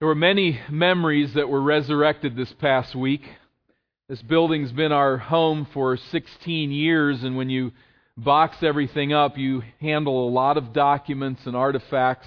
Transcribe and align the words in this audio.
There 0.00 0.08
were 0.08 0.14
many 0.14 0.58
memories 0.70 1.34
that 1.34 1.50
were 1.50 1.60
resurrected 1.60 2.34
this 2.34 2.50
past 2.54 2.94
week. 2.94 3.20
This 4.08 4.22
building's 4.22 4.72
been 4.72 4.92
our 4.92 5.18
home 5.18 5.66
for 5.74 5.98
16 5.98 6.70
years, 6.70 7.22
and 7.22 7.36
when 7.36 7.50
you 7.50 7.72
box 8.16 8.62
everything 8.62 9.12
up, 9.12 9.36
you 9.36 9.62
handle 9.78 10.26
a 10.26 10.30
lot 10.30 10.56
of 10.56 10.72
documents 10.72 11.44
and 11.44 11.54
artifacts. 11.54 12.26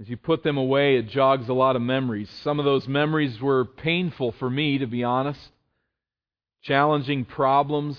As 0.00 0.08
you 0.08 0.16
put 0.16 0.42
them 0.42 0.56
away, 0.56 0.96
it 0.96 1.06
jogs 1.06 1.48
a 1.48 1.54
lot 1.54 1.76
of 1.76 1.82
memories. 1.82 2.28
Some 2.42 2.58
of 2.58 2.64
those 2.64 2.88
memories 2.88 3.40
were 3.40 3.64
painful 3.64 4.32
for 4.32 4.50
me, 4.50 4.78
to 4.78 4.88
be 4.88 5.04
honest. 5.04 5.52
Challenging 6.62 7.26
problems, 7.26 7.96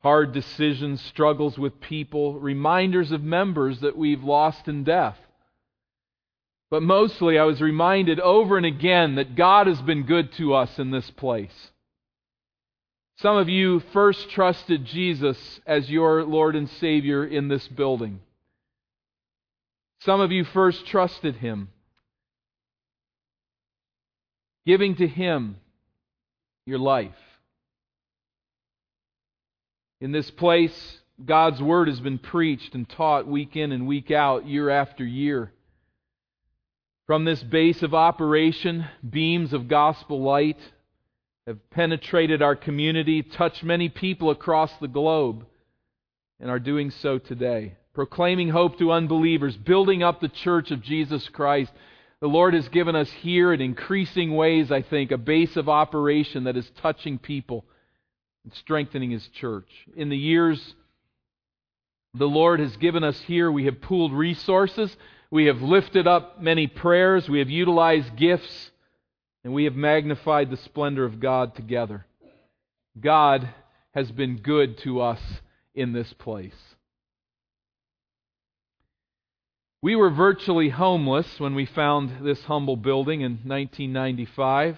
hard 0.00 0.32
decisions, 0.32 1.00
struggles 1.00 1.56
with 1.56 1.80
people, 1.80 2.40
reminders 2.40 3.12
of 3.12 3.22
members 3.22 3.78
that 3.82 3.96
we've 3.96 4.24
lost 4.24 4.66
in 4.66 4.82
death. 4.82 5.16
But 6.70 6.82
mostly, 6.82 7.38
I 7.38 7.44
was 7.44 7.60
reminded 7.60 8.20
over 8.20 8.56
and 8.56 8.64
again 8.64 9.16
that 9.16 9.34
God 9.34 9.66
has 9.66 9.80
been 9.82 10.04
good 10.04 10.32
to 10.34 10.54
us 10.54 10.78
in 10.78 10.92
this 10.92 11.10
place. 11.10 11.70
Some 13.18 13.36
of 13.36 13.48
you 13.48 13.80
first 13.92 14.30
trusted 14.30 14.84
Jesus 14.86 15.60
as 15.66 15.90
your 15.90 16.24
Lord 16.24 16.54
and 16.54 16.70
Savior 16.70 17.24
in 17.24 17.48
this 17.48 17.66
building. 17.68 18.20
Some 20.02 20.20
of 20.20 20.32
you 20.32 20.44
first 20.44 20.86
trusted 20.86 21.36
Him, 21.36 21.68
giving 24.64 24.94
to 24.96 25.06
Him 25.06 25.56
your 26.64 26.78
life. 26.78 27.12
In 30.00 30.12
this 30.12 30.30
place, 30.30 30.98
God's 31.22 31.60
Word 31.60 31.88
has 31.88 32.00
been 32.00 32.18
preached 32.18 32.74
and 32.74 32.88
taught 32.88 33.26
week 33.26 33.56
in 33.56 33.72
and 33.72 33.86
week 33.86 34.10
out, 34.10 34.46
year 34.46 34.70
after 34.70 35.04
year. 35.04 35.52
From 37.10 37.24
this 37.24 37.42
base 37.42 37.82
of 37.82 37.92
operation, 37.92 38.86
beams 39.10 39.52
of 39.52 39.66
gospel 39.66 40.22
light 40.22 40.60
have 41.44 41.58
penetrated 41.70 42.40
our 42.40 42.54
community, 42.54 43.24
touched 43.24 43.64
many 43.64 43.88
people 43.88 44.30
across 44.30 44.72
the 44.76 44.86
globe, 44.86 45.44
and 46.38 46.48
are 46.48 46.60
doing 46.60 46.92
so 46.92 47.18
today. 47.18 47.74
Proclaiming 47.94 48.50
hope 48.50 48.78
to 48.78 48.92
unbelievers, 48.92 49.56
building 49.56 50.04
up 50.04 50.20
the 50.20 50.28
church 50.28 50.70
of 50.70 50.82
Jesus 50.82 51.28
Christ. 51.30 51.72
The 52.20 52.28
Lord 52.28 52.54
has 52.54 52.68
given 52.68 52.94
us 52.94 53.10
here 53.10 53.52
in 53.52 53.60
increasing 53.60 54.36
ways, 54.36 54.70
I 54.70 54.82
think, 54.82 55.10
a 55.10 55.18
base 55.18 55.56
of 55.56 55.68
operation 55.68 56.44
that 56.44 56.56
is 56.56 56.70
touching 56.80 57.18
people 57.18 57.64
and 58.44 58.54
strengthening 58.54 59.10
His 59.10 59.26
church. 59.26 59.66
In 59.96 60.10
the 60.10 60.16
years 60.16 60.76
the 62.14 62.28
Lord 62.28 62.60
has 62.60 62.76
given 62.76 63.02
us 63.02 63.20
here, 63.22 63.50
we 63.50 63.64
have 63.64 63.80
pooled 63.80 64.12
resources 64.12 64.96
we 65.30 65.46
have 65.46 65.62
lifted 65.62 66.06
up 66.06 66.40
many 66.42 66.66
prayers. 66.66 67.28
We 67.28 67.38
have 67.38 67.50
utilized 67.50 68.16
gifts. 68.16 68.70
And 69.42 69.54
we 69.54 69.64
have 69.64 69.74
magnified 69.74 70.50
the 70.50 70.56
splendor 70.58 71.04
of 71.04 71.20
God 71.20 71.54
together. 71.54 72.04
God 72.98 73.48
has 73.94 74.10
been 74.10 74.36
good 74.36 74.78
to 74.78 75.00
us 75.00 75.20
in 75.74 75.92
this 75.92 76.12
place. 76.14 76.54
We 79.82 79.96
were 79.96 80.10
virtually 80.10 80.68
homeless 80.68 81.40
when 81.40 81.54
we 81.54 81.64
found 81.64 82.22
this 82.22 82.44
humble 82.44 82.76
building 82.76 83.22
in 83.22 83.32
1995. 83.44 84.76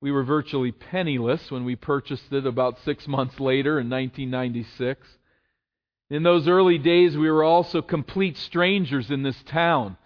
We 0.00 0.12
were 0.12 0.22
virtually 0.22 0.70
penniless 0.70 1.50
when 1.50 1.64
we 1.64 1.74
purchased 1.74 2.32
it 2.32 2.46
about 2.46 2.78
six 2.84 3.08
months 3.08 3.40
later 3.40 3.80
in 3.80 3.90
1996. 3.90 5.04
In 6.10 6.22
those 6.22 6.48
early 6.48 6.78
days, 6.78 7.16
we 7.16 7.30
were 7.30 7.44
also 7.44 7.80
complete 7.80 8.36
strangers 8.36 9.10
in 9.10 9.22
this 9.22 9.42
town. 9.44 9.96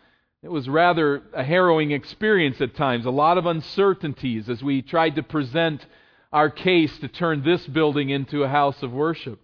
It 0.43 0.51
was 0.51 0.69
rather 0.69 1.23
a 1.33 1.43
harrowing 1.43 1.91
experience 1.91 2.61
at 2.61 2.77
times, 2.77 3.05
a 3.05 3.11
lot 3.11 3.39
of 3.39 3.47
uncertainties 3.47 4.49
as 4.49 4.63
we 4.63 4.83
tried 4.83 5.17
to 5.17 5.23
present 5.23 5.85
our 6.33 6.49
case 6.49 6.97
to 6.99 7.09
turn 7.09 7.43
this 7.43 7.67
building 7.67 8.11
into 8.11 8.45
a 8.45 8.49
house 8.49 8.83
of 8.83 8.93
worship. 8.93 9.41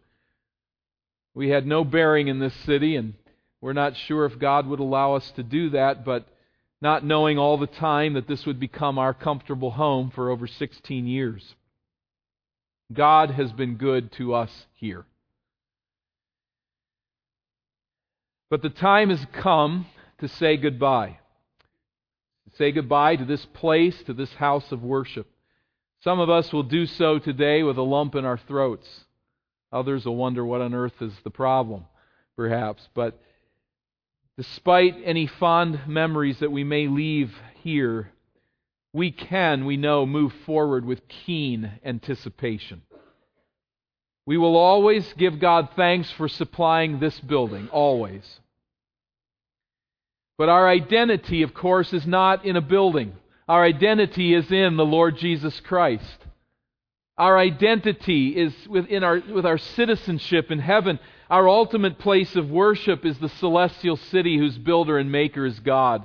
We 1.34 1.48
had 1.48 1.66
no 1.66 1.82
bearing 1.82 2.28
in 2.28 2.38
this 2.38 2.54
city, 2.54 2.94
and 2.94 3.14
we're 3.60 3.72
not 3.72 3.96
sure 3.96 4.24
if 4.24 4.38
God 4.38 4.68
would 4.68 4.78
allow 4.78 5.14
us 5.14 5.28
to 5.32 5.42
do 5.42 5.70
that, 5.70 6.04
but 6.04 6.28
not 6.80 7.04
knowing 7.04 7.38
all 7.38 7.56
the 7.56 7.66
time 7.66 8.14
that 8.14 8.28
this 8.28 8.46
would 8.46 8.60
become 8.60 8.98
our 8.98 9.14
comfortable 9.14 9.72
home 9.72 10.10
for 10.10 10.30
over 10.30 10.46
16 10.46 11.06
years. 11.08 11.54
God 12.92 13.30
has 13.30 13.50
been 13.50 13.76
good 13.76 14.12
to 14.12 14.34
us 14.34 14.66
here. 14.74 15.06
But 18.50 18.62
the 18.62 18.70
time 18.70 19.10
has 19.10 19.24
come 19.32 19.86
to 20.18 20.28
say 20.28 20.56
goodbye. 20.56 21.18
To 22.50 22.56
say 22.56 22.72
goodbye 22.72 23.16
to 23.16 23.24
this 23.24 23.44
place, 23.46 24.02
to 24.04 24.12
this 24.12 24.32
house 24.34 24.70
of 24.70 24.82
worship. 24.82 25.26
Some 26.02 26.20
of 26.20 26.28
us 26.28 26.52
will 26.52 26.62
do 26.62 26.86
so 26.86 27.18
today 27.18 27.62
with 27.62 27.78
a 27.78 27.82
lump 27.82 28.14
in 28.14 28.24
our 28.24 28.38
throats. 28.38 29.06
Others 29.72 30.04
will 30.04 30.16
wonder 30.16 30.44
what 30.44 30.60
on 30.60 30.74
earth 30.74 31.00
is 31.00 31.14
the 31.24 31.30
problem, 31.30 31.86
perhaps. 32.36 32.88
But 32.94 33.20
despite 34.36 34.96
any 35.04 35.26
fond 35.26 35.80
memories 35.88 36.38
that 36.40 36.52
we 36.52 36.62
may 36.62 36.86
leave 36.86 37.34
here, 37.62 38.12
we 38.92 39.10
can, 39.10 39.64
we 39.64 39.76
know, 39.76 40.06
move 40.06 40.32
forward 40.46 40.84
with 40.84 41.08
keen 41.08 41.72
anticipation. 41.84 42.82
We 44.26 44.38
will 44.38 44.56
always 44.56 45.12
give 45.14 45.38
God 45.38 45.70
thanks 45.76 46.10
for 46.12 46.28
supplying 46.28 46.98
this 46.98 47.18
building, 47.20 47.68
always. 47.70 48.40
But 50.38 50.48
our 50.48 50.68
identity, 50.68 51.42
of 51.42 51.54
course, 51.54 51.92
is 51.92 52.06
not 52.06 52.44
in 52.44 52.56
a 52.56 52.60
building. 52.60 53.12
Our 53.48 53.62
identity 53.62 54.34
is 54.34 54.50
in 54.50 54.76
the 54.76 54.86
Lord 54.86 55.18
Jesus 55.18 55.60
Christ. 55.60 56.18
Our 57.16 57.38
identity 57.38 58.30
is 58.30 58.52
within 58.68 59.04
our, 59.04 59.20
with 59.20 59.46
our 59.46 59.58
citizenship 59.58 60.50
in 60.50 60.58
heaven. 60.58 60.98
Our 61.30 61.48
ultimate 61.48 61.98
place 61.98 62.34
of 62.34 62.50
worship 62.50 63.04
is 63.04 63.18
the 63.18 63.28
celestial 63.28 63.96
city 63.96 64.38
whose 64.38 64.58
builder 64.58 64.98
and 64.98 65.12
maker 65.12 65.46
is 65.46 65.60
God. 65.60 66.04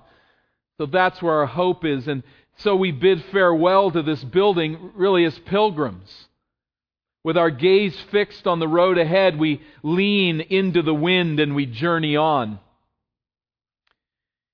So 0.78 0.86
that's 0.86 1.22
where 1.22 1.36
our 1.36 1.46
hope 1.47 1.84
is. 1.84 2.07
And 2.07 2.24
so 2.57 2.75
we 2.75 2.91
bid 2.91 3.24
farewell 3.25 3.90
to 3.91 4.03
this 4.03 4.24
building 4.24 4.91
really 4.94 5.25
as 5.25 5.38
pilgrims. 5.40 6.28
With 7.24 7.38
our 7.38 7.52
gaze 7.52 8.00
fixed 8.12 8.47
on 8.47 8.59
the 8.59 8.68
road 8.68 8.97
ahead, 8.97 9.38
we 9.38 9.62
lean 9.84 10.40
into 10.40 10.81
the 10.81 10.94
wind 10.94 11.40
and 11.40 11.56
we 11.56 11.66
journey 11.66 12.16
on. 12.16 12.59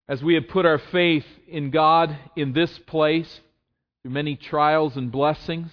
As 0.07 0.23
we 0.23 0.35
have 0.35 0.47
put 0.47 0.65
our 0.65 0.79
faith 0.79 1.25
in 1.47 1.71
God 1.71 2.17
in 2.35 2.53
this 2.53 2.77
place 2.79 3.41
through 4.01 4.11
many 4.11 4.35
trials 4.35 4.97
and 4.97 5.11
blessings, 5.11 5.71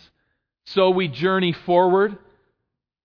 so 0.65 0.91
we 0.91 1.09
journey 1.09 1.53
forward 1.53 2.17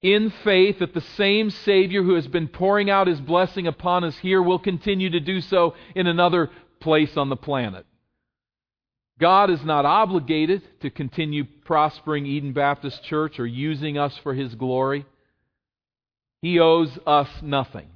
in 0.02 0.30
faith 0.44 0.80
that 0.80 0.94
the 0.94 1.02
same 1.02 1.50
Savior 1.50 2.04
who 2.04 2.16
has 2.16 2.28
been 2.28 2.48
pouring 2.48 2.90
out 2.90 3.08
his 3.08 3.19
blessing 3.19 3.68
upon 3.68 4.04
us 4.04 4.18
here 4.18 4.42
will 4.42 4.59
continue 4.59 5.09
to 5.09 5.19
do 5.19 5.42
so 5.42 5.75
in 5.96 6.08
another 6.08 6.50
place 6.80 7.18
on 7.18 7.30
the 7.30 7.36
planet. 7.36 7.86
God 9.19 9.50
is 9.50 9.63
not 9.63 9.85
obligated 9.85 10.61
to 10.81 10.89
continue 10.89 11.44
prospering 11.66 12.25
Eden 12.25 12.53
Baptist 12.53 13.03
Church 13.03 13.39
or 13.39 13.47
using 13.47 13.97
us 13.97 14.16
for 14.22 14.33
his 14.33 14.53
glory. 14.55 15.05
He 16.41 16.59
owes 16.59 16.97
us 17.05 17.29
nothing. 17.41 17.88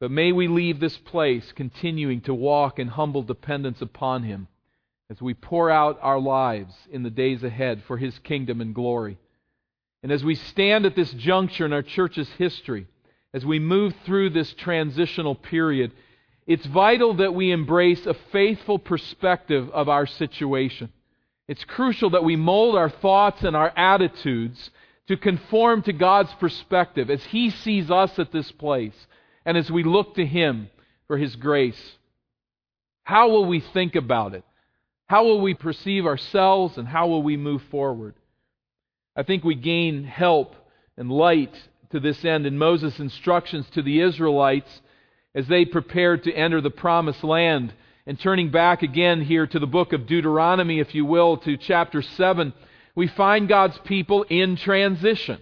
But 0.00 0.10
may 0.10 0.32
we 0.32 0.48
leave 0.48 0.80
this 0.80 0.96
place 0.96 1.50
continuing 1.52 2.20
to 2.22 2.34
walk 2.34 2.78
in 2.78 2.88
humble 2.88 3.22
dependence 3.22 3.80
upon 3.80 4.22
Him 4.22 4.48
as 5.10 5.22
we 5.22 5.34
pour 5.34 5.70
out 5.70 5.98
our 6.02 6.20
lives 6.20 6.74
in 6.90 7.02
the 7.02 7.10
days 7.10 7.42
ahead 7.42 7.82
for 7.86 7.96
His 7.96 8.18
kingdom 8.18 8.60
and 8.60 8.74
glory. 8.74 9.18
And 10.02 10.12
as 10.12 10.22
we 10.22 10.34
stand 10.34 10.84
at 10.84 10.94
this 10.94 11.10
juncture 11.12 11.64
in 11.64 11.72
our 11.72 11.82
church's 11.82 12.28
history, 12.36 12.86
as 13.32 13.44
we 13.44 13.58
move 13.58 13.94
through 14.04 14.30
this 14.30 14.52
transitional 14.52 15.34
period, 15.34 15.92
it's 16.46 16.66
vital 16.66 17.14
that 17.14 17.34
we 17.34 17.50
embrace 17.50 18.04
a 18.06 18.14
faithful 18.32 18.78
perspective 18.78 19.70
of 19.70 19.88
our 19.88 20.06
situation. 20.06 20.92
It's 21.48 21.64
crucial 21.64 22.10
that 22.10 22.24
we 22.24 22.36
mold 22.36 22.76
our 22.76 22.90
thoughts 22.90 23.42
and 23.42 23.56
our 23.56 23.72
attitudes 23.76 24.70
to 25.08 25.16
conform 25.16 25.82
to 25.82 25.92
God's 25.92 26.32
perspective 26.34 27.10
as 27.10 27.24
He 27.24 27.50
sees 27.50 27.90
us 27.90 28.18
at 28.18 28.32
this 28.32 28.50
place 28.52 28.94
and 29.44 29.56
as 29.56 29.70
we 29.70 29.84
look 29.84 30.14
to 30.14 30.26
Him 30.26 30.70
for 31.06 31.16
His 31.16 31.36
grace, 31.36 31.96
how 33.04 33.28
will 33.28 33.46
we 33.46 33.60
think 33.60 33.94
about 33.94 34.34
it? 34.34 34.44
How 35.06 35.24
will 35.24 35.40
we 35.40 35.54
perceive 35.54 36.06
ourselves 36.06 36.78
and 36.78 36.88
how 36.88 37.06
will 37.08 37.22
we 37.22 37.36
move 37.36 37.62
forward? 37.70 38.14
I 39.16 39.22
think 39.22 39.44
we 39.44 39.54
gain 39.54 40.04
help 40.04 40.54
and 40.96 41.10
light 41.10 41.54
to 41.90 42.00
this 42.00 42.24
end 42.24 42.46
in 42.46 42.58
Moses' 42.58 42.98
instructions 42.98 43.66
to 43.70 43.82
the 43.82 44.00
Israelites 44.00 44.80
as 45.34 45.46
they 45.48 45.64
prepared 45.64 46.24
to 46.24 46.32
enter 46.32 46.60
the 46.60 46.70
promised 46.70 47.24
land. 47.24 47.72
And 48.06 48.20
turning 48.20 48.50
back 48.50 48.82
again 48.82 49.22
here 49.22 49.46
to 49.46 49.58
the 49.58 49.66
book 49.66 49.92
of 49.92 50.06
Deuteronomy, 50.06 50.78
if 50.78 50.94
you 50.94 51.04
will, 51.04 51.38
to 51.38 51.56
chapter 51.56 52.02
7, 52.02 52.52
we 52.94 53.08
find 53.08 53.48
God's 53.48 53.78
people 53.78 54.24
in 54.24 54.56
transition. 54.56 55.40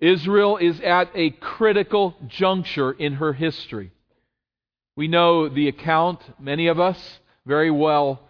Israel 0.00 0.56
is 0.56 0.80
at 0.80 1.10
a 1.14 1.30
critical 1.30 2.16
juncture 2.26 2.90
in 2.90 3.14
her 3.14 3.32
history. 3.32 3.92
We 4.96 5.08
know 5.08 5.48
the 5.48 5.68
account, 5.68 6.20
many 6.40 6.66
of 6.66 6.80
us, 6.80 7.20
very 7.46 7.70
well. 7.70 8.20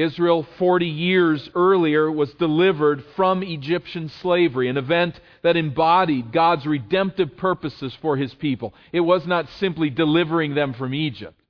Israel, 0.00 0.46
40 0.58 0.86
years 0.86 1.48
earlier, 1.54 2.10
was 2.10 2.32
delivered 2.34 3.04
from 3.16 3.42
Egyptian 3.42 4.08
slavery, 4.08 4.68
an 4.68 4.76
event 4.76 5.20
that 5.42 5.56
embodied 5.56 6.32
God's 6.32 6.66
redemptive 6.66 7.36
purposes 7.36 7.96
for 8.00 8.16
his 8.16 8.32
people. 8.34 8.74
It 8.92 9.00
was 9.00 9.26
not 9.26 9.48
simply 9.58 9.90
delivering 9.90 10.54
them 10.54 10.74
from 10.74 10.94
Egypt. 10.94 11.40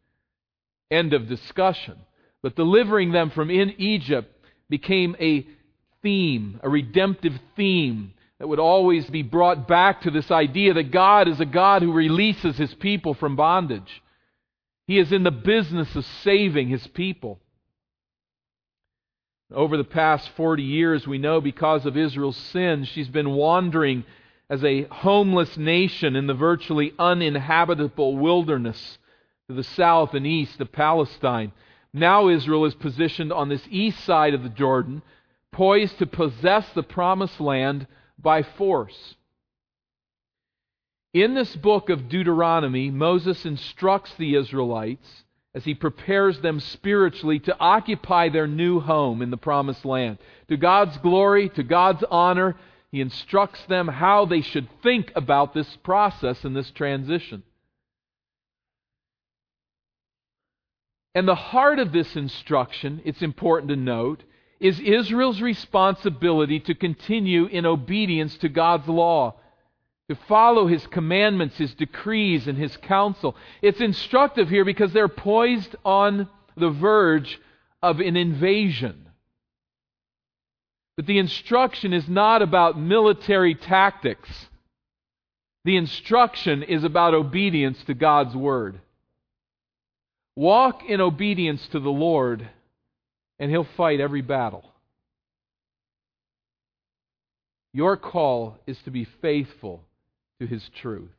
End 0.90 1.12
of 1.12 1.28
discussion. 1.28 1.96
But 2.42 2.56
delivering 2.56 3.12
them 3.12 3.30
from 3.30 3.50
in 3.50 3.74
Egypt 3.78 4.34
became 4.68 5.14
a 5.20 5.46
theme, 6.02 6.58
a 6.62 6.68
redemptive 6.68 7.38
theme 7.56 8.12
that 8.38 8.48
would 8.48 8.58
always 8.58 9.08
be 9.10 9.22
brought 9.22 9.68
back 9.68 10.02
to 10.02 10.10
this 10.10 10.30
idea 10.30 10.72
that 10.74 10.90
God 10.90 11.28
is 11.28 11.40
a 11.40 11.44
God 11.44 11.82
who 11.82 11.92
releases 11.92 12.56
his 12.56 12.72
people 12.74 13.12
from 13.12 13.36
bondage. 13.36 14.02
He 14.86 14.98
is 14.98 15.12
in 15.12 15.22
the 15.22 15.30
business 15.30 15.94
of 15.94 16.04
saving 16.24 16.68
his 16.68 16.86
people. 16.86 17.38
Over 19.52 19.76
the 19.76 19.84
past 19.84 20.30
40 20.36 20.62
years, 20.62 21.06
we 21.06 21.18
know 21.18 21.40
because 21.40 21.84
of 21.84 21.96
Israel's 21.96 22.36
sin, 22.36 22.84
she's 22.84 23.08
been 23.08 23.30
wandering 23.30 24.04
as 24.48 24.62
a 24.62 24.82
homeless 24.84 25.56
nation 25.56 26.14
in 26.14 26.26
the 26.28 26.34
virtually 26.34 26.92
uninhabitable 26.98 28.16
wilderness 28.16 28.98
to 29.48 29.54
the 29.54 29.64
south 29.64 30.14
and 30.14 30.24
east 30.24 30.60
of 30.60 30.70
Palestine. 30.70 31.50
Now 31.92 32.28
Israel 32.28 32.64
is 32.64 32.74
positioned 32.74 33.32
on 33.32 33.48
this 33.48 33.66
east 33.70 34.04
side 34.04 34.34
of 34.34 34.44
the 34.44 34.48
Jordan, 34.48 35.02
poised 35.50 35.98
to 35.98 36.06
possess 36.06 36.68
the 36.72 36.84
promised 36.84 37.40
land 37.40 37.88
by 38.18 38.44
force. 38.44 39.16
In 41.12 41.34
this 41.34 41.56
book 41.56 41.90
of 41.90 42.08
Deuteronomy, 42.08 42.90
Moses 42.90 43.44
instructs 43.44 44.14
the 44.14 44.36
Israelites 44.36 45.24
as 45.54 45.64
he 45.64 45.74
prepares 45.74 46.40
them 46.40 46.60
spiritually 46.60 47.40
to 47.40 47.56
occupy 47.58 48.28
their 48.28 48.46
new 48.46 48.80
home 48.80 49.20
in 49.20 49.30
the 49.30 49.36
promised 49.36 49.84
land. 49.84 50.18
To 50.48 50.56
God's 50.56 50.96
glory, 50.98 51.48
to 51.50 51.62
God's 51.62 52.04
honor, 52.10 52.56
he 52.92 53.00
instructs 53.00 53.64
them 53.66 53.88
how 53.88 54.26
they 54.26 54.42
should 54.42 54.68
think 54.82 55.12
about 55.16 55.54
this 55.54 55.76
process 55.82 56.44
and 56.44 56.56
this 56.56 56.70
transition. 56.70 57.42
And 61.14 61.26
the 61.26 61.34
heart 61.34 61.80
of 61.80 61.92
this 61.92 62.14
instruction, 62.14 63.02
it's 63.04 63.22
important 63.22 63.70
to 63.70 63.76
note, 63.76 64.22
is 64.60 64.78
Israel's 64.78 65.40
responsibility 65.40 66.60
to 66.60 66.74
continue 66.74 67.46
in 67.46 67.66
obedience 67.66 68.36
to 68.38 68.48
God's 68.48 68.86
law 68.86 69.34
to 70.10 70.18
follow 70.26 70.66
his 70.66 70.84
commandments, 70.88 71.56
his 71.56 71.72
decrees, 71.74 72.48
and 72.48 72.58
his 72.58 72.76
counsel. 72.78 73.36
It's 73.62 73.80
instructive 73.80 74.48
here 74.48 74.64
because 74.64 74.92
they're 74.92 75.06
poised 75.06 75.76
on 75.84 76.28
the 76.56 76.70
verge 76.70 77.40
of 77.80 78.00
an 78.00 78.16
invasion. 78.16 79.08
But 80.96 81.06
the 81.06 81.18
instruction 81.18 81.92
is 81.92 82.08
not 82.08 82.42
about 82.42 82.76
military 82.76 83.54
tactics. 83.54 84.28
The 85.64 85.76
instruction 85.76 86.64
is 86.64 86.82
about 86.82 87.14
obedience 87.14 87.80
to 87.84 87.94
God's 87.94 88.34
word. 88.34 88.80
Walk 90.34 90.82
in 90.88 91.00
obedience 91.00 91.64
to 91.68 91.78
the 91.78 91.88
Lord, 91.88 92.48
and 93.38 93.48
He'll 93.48 93.62
fight 93.76 94.00
every 94.00 94.22
battle. 94.22 94.64
Your 97.72 97.96
call 97.96 98.58
is 98.66 98.76
to 98.82 98.90
be 98.90 99.06
faithful 99.22 99.84
to 100.40 100.46
his 100.46 100.68
truth. 100.80 101.10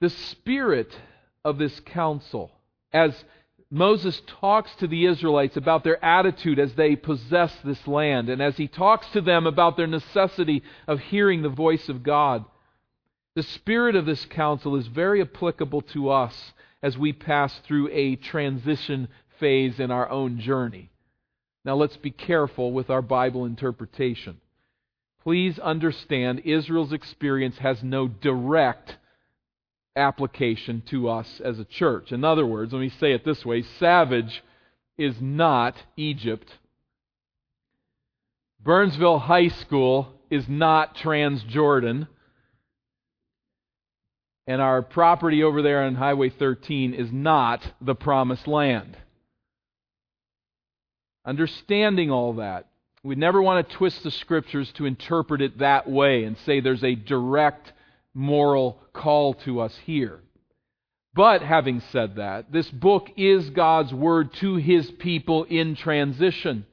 The 0.00 0.10
spirit 0.10 0.96
of 1.44 1.58
this 1.58 1.80
counsel, 1.80 2.52
as 2.92 3.24
Moses 3.70 4.22
talks 4.26 4.74
to 4.76 4.86
the 4.86 5.06
Israelites 5.06 5.56
about 5.56 5.84
their 5.84 6.02
attitude 6.04 6.58
as 6.58 6.74
they 6.74 6.94
possess 6.96 7.52
this 7.64 7.86
land, 7.88 8.28
and 8.28 8.40
as 8.40 8.56
he 8.56 8.68
talks 8.68 9.08
to 9.10 9.20
them 9.20 9.46
about 9.46 9.76
their 9.76 9.86
necessity 9.86 10.62
of 10.86 11.00
hearing 11.00 11.42
the 11.42 11.48
voice 11.48 11.88
of 11.88 12.02
God, 12.02 12.44
the 13.34 13.42
spirit 13.42 13.96
of 13.96 14.06
this 14.06 14.24
counsel 14.26 14.76
is 14.76 14.86
very 14.86 15.20
applicable 15.20 15.82
to 15.82 16.10
us 16.10 16.52
as 16.82 16.96
we 16.96 17.12
pass 17.12 17.58
through 17.60 17.88
a 17.90 18.16
transition 18.16 19.08
phase 19.40 19.80
in 19.80 19.90
our 19.90 20.08
own 20.08 20.38
journey. 20.38 20.90
Now 21.64 21.74
let's 21.74 21.96
be 21.96 22.10
careful 22.10 22.72
with 22.72 22.90
our 22.90 23.02
Bible 23.02 23.44
interpretation 23.44 24.40
please 25.22 25.58
understand 25.58 26.40
Israel's 26.44 26.92
experience 26.92 27.58
has 27.58 27.82
no 27.82 28.08
direct 28.08 28.96
application 29.96 30.82
to 30.90 31.08
us 31.08 31.40
as 31.44 31.58
a 31.58 31.64
church. 31.64 32.12
In 32.12 32.24
other 32.24 32.46
words, 32.46 32.72
let 32.72 32.80
me 32.80 32.88
say 32.88 33.12
it 33.12 33.24
this 33.24 33.44
way 33.44 33.62
Savage 33.78 34.42
is 34.96 35.16
not 35.20 35.74
Egypt. 35.96 36.58
Burnsville 38.60 39.18
High 39.18 39.48
School 39.48 40.08
is 40.30 40.44
not 40.48 40.96
Transjordan. 40.96 42.08
And 44.46 44.62
our 44.62 44.82
property 44.82 45.42
over 45.42 45.60
there 45.60 45.82
on 45.82 45.94
Highway 45.94 46.30
13 46.30 46.94
is 46.94 47.12
not 47.12 47.60
the 47.80 47.94
promised 47.94 48.46
land. 48.46 48.96
Understanding 51.26 52.10
all 52.10 52.34
that, 52.34 52.66
we 53.08 53.14
never 53.14 53.40
want 53.40 53.66
to 53.66 53.76
twist 53.76 54.02
the 54.02 54.10
scriptures 54.10 54.70
to 54.72 54.84
interpret 54.84 55.40
it 55.40 55.58
that 55.60 55.88
way 55.88 56.24
and 56.24 56.36
say 56.44 56.60
there's 56.60 56.84
a 56.84 56.94
direct 56.94 57.72
moral 58.12 58.78
call 58.92 59.32
to 59.32 59.60
us 59.60 59.74
here. 59.86 60.20
But 61.14 61.40
having 61.40 61.80
said 61.90 62.16
that, 62.16 62.52
this 62.52 62.70
book 62.70 63.08
is 63.16 63.48
God's 63.48 63.94
word 63.94 64.34
to 64.34 64.56
his 64.56 64.90
people 64.90 65.44
in 65.44 65.74
transition. 65.74 66.66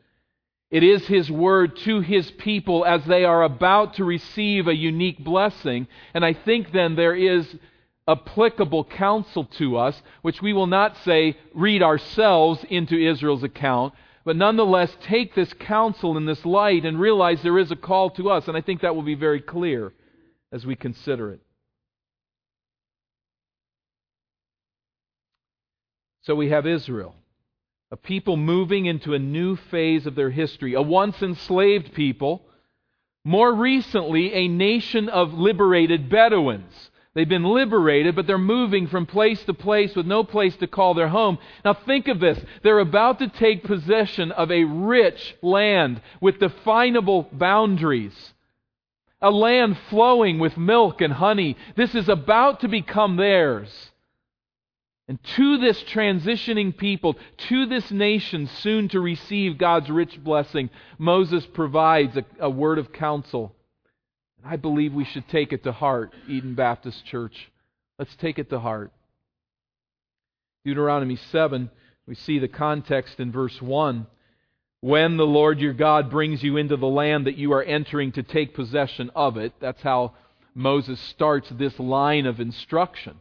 It 0.70 0.84
is 0.84 1.08
his 1.08 1.32
word 1.32 1.78
to 1.78 2.02
his 2.02 2.30
people 2.32 2.84
as 2.86 3.06
they 3.06 3.24
are 3.24 3.44
about 3.44 3.94
to 3.94 4.04
receive 4.04 4.68
a 4.68 4.76
unique 4.76 5.24
blessing. 5.24 5.88
And 6.14 6.26
I 6.26 6.34
think 6.34 6.74
then 6.74 6.98
there 6.98 7.16
is 7.16 7.48
applicable 8.10 8.84
counsel 8.84 9.46
to 9.46 9.78
us, 9.78 10.00
which 10.22 10.42
we 10.42 10.52
will 10.52 10.68
not 10.68 10.98
say 11.06 11.38
read 11.54 11.82
ourselves 11.82 12.64
into 12.70 12.96
Israel's 12.96 13.44
account, 13.44 13.94
but 14.26 14.36
nonetheless 14.36 14.92
take 15.02 15.36
this 15.36 15.54
counsel 15.54 16.18
in 16.18 16.26
this 16.26 16.44
light 16.44 16.84
and 16.84 17.00
realize 17.00 17.42
there 17.44 17.60
is 17.60 17.72
a 17.72 17.76
call 17.76 18.10
to 18.10 18.32
us. 18.32 18.48
And 18.48 18.58
I 18.58 18.62
think 18.62 18.82
that 18.82 18.96
will 18.96 19.04
be 19.04 19.16
very 19.16 19.40
clear 19.40 19.94
as 20.52 20.66
we 20.66 20.76
consider 20.76 21.32
it. 21.32 21.42
So 26.24 26.34
we 26.34 26.50
have 26.50 26.66
Israel, 26.66 27.14
a 27.92 27.98
people 27.98 28.36
moving 28.36 28.88
into 28.88 29.14
a 29.14 29.20
new 29.20 29.56
phase 29.56 30.08
of 30.08 30.16
their 30.16 30.32
history, 30.32 30.74
a 30.74 30.82
once 30.82 31.22
enslaved 31.22 31.94
people, 31.94 32.42
more 33.24 33.54
recently, 33.54 34.34
a 34.34 34.48
nation 34.48 35.08
of 35.08 35.36
liberated 35.36 36.10
Bedouins. 36.10 36.90
They've 37.16 37.28
been 37.28 37.46
liberated, 37.46 38.14
but 38.14 38.28
they're 38.28 38.38
moving 38.38 38.88
from 38.88 39.06
place 39.06 39.42
to 39.46 39.54
place 39.54 39.96
with 39.96 40.06
no 40.06 40.26
place 40.26 40.56
to 40.58 40.68
call 40.68 40.94
their 40.94 41.08
home. 41.08 41.38
Now 41.64 41.74
think 41.74 42.10
of 42.10 42.20
this. 42.20 42.38
They're 42.62 42.80
about 42.80 43.20
to 43.20 43.30
take 43.30 43.64
possession 43.64 44.34
of 44.34 44.52
a 44.52 44.66
rich 44.66 45.34
land 45.42 46.02
with 46.20 46.40
definable 46.40 47.30
boundaries. 47.32 48.34
A 49.22 49.32
land 49.32 49.78
flowing 49.90 50.40
with 50.40 50.58
milk 50.58 51.00
and 51.00 51.14
honey. 51.14 51.56
This 51.78 51.96
is 51.96 52.10
about 52.10 52.60
to 52.60 52.68
become 52.68 53.16
theirs. 53.16 53.92
And 55.08 55.18
to 55.36 55.58
this 55.58 55.82
transitioning 55.84 56.76
people, 56.76 57.16
to 57.48 57.66
this 57.66 57.92
nation 57.92 58.48
soon 58.48 58.90
to 58.90 59.00
receive 59.00 59.58
God's 59.58 59.90
rich 59.90 60.22
blessing, 60.22 60.70
Moses 60.98 61.46
provides 61.46 62.18
a, 62.18 62.26
a 62.40 62.50
word 62.50 62.78
of 62.78 62.92
counsel 62.92 63.56
I 64.48 64.58
believe 64.58 64.94
we 64.94 65.06
should 65.06 65.28
take 65.28 65.54
it 65.54 65.64
to 65.64 65.72
heart, 65.72 66.14
Eden 66.30 66.54
Baptist 66.54 67.04
Church. 67.06 67.52
Let's 67.98 68.16
take 68.18 68.38
it 68.38 68.52
to 68.52 68.60
heart. 68.60 68.92
Deuteronomy 70.64 71.16
7, 71.16 71.72
we 72.06 72.14
see 72.14 72.38
the 72.38 72.48
context 72.48 73.20
in 73.20 73.32
verse 73.32 73.60
1. 73.60 74.06
When 74.82 75.18
the 75.18 75.26
Lord 75.26 75.60
your 75.60 75.74
God 75.74 76.12
brings 76.12 76.44
you 76.44 76.58
into 76.58 76.78
the 76.78 76.86
land 76.86 77.26
that 77.26 77.38
you 77.38 77.54
are 77.54 77.64
entering 77.64 78.12
to 78.14 78.24
take 78.24 78.54
possession 78.54 79.10
of 79.16 79.38
it, 79.38 79.54
that's 79.60 79.82
how 79.82 80.14
Moses 80.54 81.00
starts 81.00 81.50
this 81.50 81.80
line 81.80 82.28
of 82.28 82.40
instruction. 82.40 83.18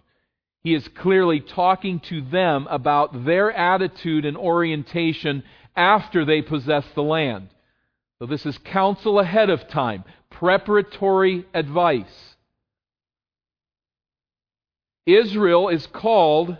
He 0.62 0.74
is 0.74 0.86
clearly 0.88 1.40
talking 1.40 2.00
to 2.10 2.20
them 2.20 2.66
about 2.68 3.24
their 3.24 3.50
attitude 3.50 4.26
and 4.26 4.36
orientation 4.36 5.42
after 5.74 6.26
they 6.26 6.42
possess 6.42 6.84
the 6.94 7.02
land. 7.02 7.48
So 8.18 8.26
this 8.26 8.44
is 8.44 8.58
counsel 8.58 9.18
ahead 9.18 9.48
of 9.48 9.68
time 9.68 10.04
preparatory 10.44 11.46
advice. 11.54 12.36
Israel 15.06 15.70
is 15.70 15.86
called 15.86 16.58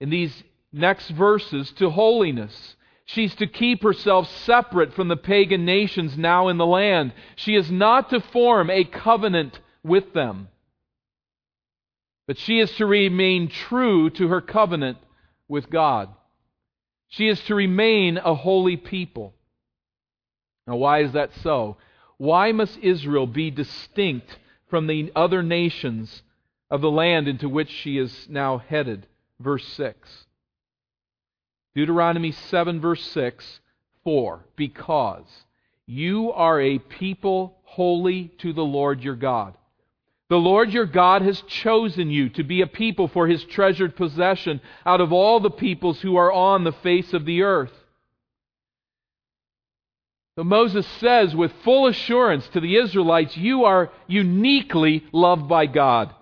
in 0.00 0.08
these 0.08 0.42
next 0.72 1.10
verses 1.10 1.70
to 1.72 1.90
holiness. 1.90 2.74
She's 3.04 3.34
to 3.34 3.46
keep 3.46 3.82
herself 3.82 4.30
separate 4.46 4.94
from 4.94 5.08
the 5.08 5.18
pagan 5.18 5.66
nations 5.66 6.16
now 6.16 6.48
in 6.48 6.56
the 6.56 6.64
land. 6.64 7.12
She 7.36 7.54
is 7.54 7.70
not 7.70 8.08
to 8.08 8.20
form 8.20 8.70
a 8.70 8.82
covenant 8.82 9.60
with 9.84 10.14
them. 10.14 10.48
But 12.26 12.38
she 12.38 12.60
is 12.60 12.72
to 12.76 12.86
remain 12.86 13.50
true 13.50 14.08
to 14.08 14.28
her 14.28 14.40
covenant 14.40 14.96
with 15.48 15.68
God. 15.68 16.08
She 17.08 17.28
is 17.28 17.38
to 17.42 17.54
remain 17.54 18.16
a 18.16 18.34
holy 18.34 18.78
people. 18.78 19.34
Now, 20.66 20.76
why 20.76 21.02
is 21.02 21.12
that 21.12 21.30
so? 21.42 21.76
Why 22.22 22.52
must 22.52 22.78
Israel 22.78 23.26
be 23.26 23.50
distinct 23.50 24.38
from 24.70 24.86
the 24.86 25.10
other 25.16 25.42
nations 25.42 26.22
of 26.70 26.80
the 26.80 26.88
land 26.88 27.26
into 27.26 27.48
which 27.48 27.68
she 27.68 27.98
is 27.98 28.28
now 28.30 28.58
headed? 28.58 29.08
Verse 29.40 29.66
6. 29.66 30.26
Deuteronomy 31.74 32.30
7, 32.30 32.80
verse 32.80 33.02
6 33.06 33.58
4. 34.04 34.44
Because 34.54 35.26
you 35.84 36.30
are 36.30 36.60
a 36.60 36.78
people 36.78 37.58
holy 37.64 38.28
to 38.38 38.52
the 38.52 38.64
Lord 38.64 39.02
your 39.02 39.16
God. 39.16 39.56
The 40.28 40.36
Lord 40.36 40.72
your 40.72 40.86
God 40.86 41.22
has 41.22 41.40
chosen 41.48 42.08
you 42.08 42.28
to 42.28 42.44
be 42.44 42.60
a 42.60 42.68
people 42.68 43.08
for 43.08 43.26
his 43.26 43.42
treasured 43.42 43.96
possession 43.96 44.60
out 44.86 45.00
of 45.00 45.12
all 45.12 45.40
the 45.40 45.50
peoples 45.50 46.00
who 46.00 46.14
are 46.14 46.30
on 46.30 46.62
the 46.62 46.70
face 46.70 47.12
of 47.14 47.24
the 47.24 47.42
earth. 47.42 47.81
So 50.36 50.44
Moses 50.44 50.86
says 50.98 51.34
with 51.36 51.52
full 51.62 51.86
assurance 51.86 52.48
to 52.48 52.60
the 52.60 52.76
Israelites, 52.76 53.36
You 53.36 53.64
are 53.64 53.90
uniquely 54.06 55.04
loved 55.12 55.48
by 55.48 55.66
God. 55.66 56.14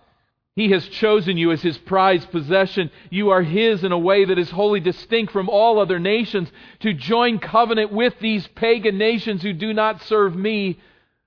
He 0.57 0.71
has 0.73 0.87
chosen 0.89 1.37
you 1.37 1.53
as 1.53 1.63
his 1.63 1.79
prized 1.79 2.31
possession. 2.33 2.91
You 3.09 3.31
are 3.31 3.43
his 3.43 3.85
in 3.85 3.93
a 3.93 3.99
way 3.99 4.25
that 4.25 4.39
is 4.39 4.51
wholly 4.51 4.81
distinct 4.81 5.33
from 5.33 5.49
all 5.49 5.79
other 5.79 6.01
nations. 6.01 6.51
To 6.81 6.93
join 6.93 7.39
covenant 7.39 7.93
with 7.93 8.15
these 8.21 8.47
pagan 8.49 8.99
nations 8.99 9.43
who 9.43 9.53
do 9.53 9.73
not 9.73 10.03
serve 10.03 10.35
me 10.35 10.81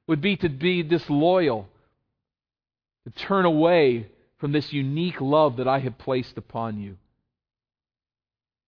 would 0.08 0.20
be 0.20 0.36
to 0.38 0.50
be 0.50 0.84
disloyal, 0.84 1.70
to 3.06 3.12
turn 3.12 3.46
away 3.46 4.08
from 4.40 4.52
this 4.52 4.74
unique 4.74 5.22
love 5.22 5.56
that 5.56 5.70
I 5.70 5.80
have 5.80 5.98
placed 5.98 6.38
upon 6.38 6.78
you. 6.78 6.98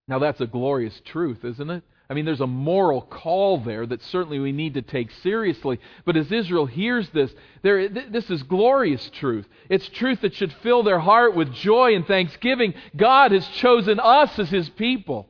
Now, 0.08 0.20
that's 0.20 0.40
a 0.40 0.46
glorious 0.46 1.00
truth, 1.04 1.44
isn't 1.44 1.68
it? 1.68 1.82
I 2.08 2.14
mean, 2.14 2.24
there's 2.24 2.40
a 2.40 2.46
moral 2.46 3.02
call 3.02 3.58
there 3.58 3.84
that 3.84 4.02
certainly 4.04 4.38
we 4.38 4.52
need 4.52 4.74
to 4.74 4.82
take 4.82 5.10
seriously. 5.22 5.80
But 6.04 6.16
as 6.16 6.30
Israel 6.30 6.66
hears 6.66 7.08
this, 7.10 7.34
there, 7.62 7.88
this 7.88 8.30
is 8.30 8.44
glorious 8.44 9.10
truth. 9.10 9.46
It's 9.68 9.88
truth 9.88 10.20
that 10.20 10.34
should 10.34 10.52
fill 10.62 10.84
their 10.84 11.00
heart 11.00 11.34
with 11.34 11.52
joy 11.52 11.96
and 11.96 12.06
thanksgiving. 12.06 12.74
God 12.96 13.32
has 13.32 13.46
chosen 13.48 13.98
us 13.98 14.38
as 14.38 14.50
His 14.50 14.68
people. 14.70 15.28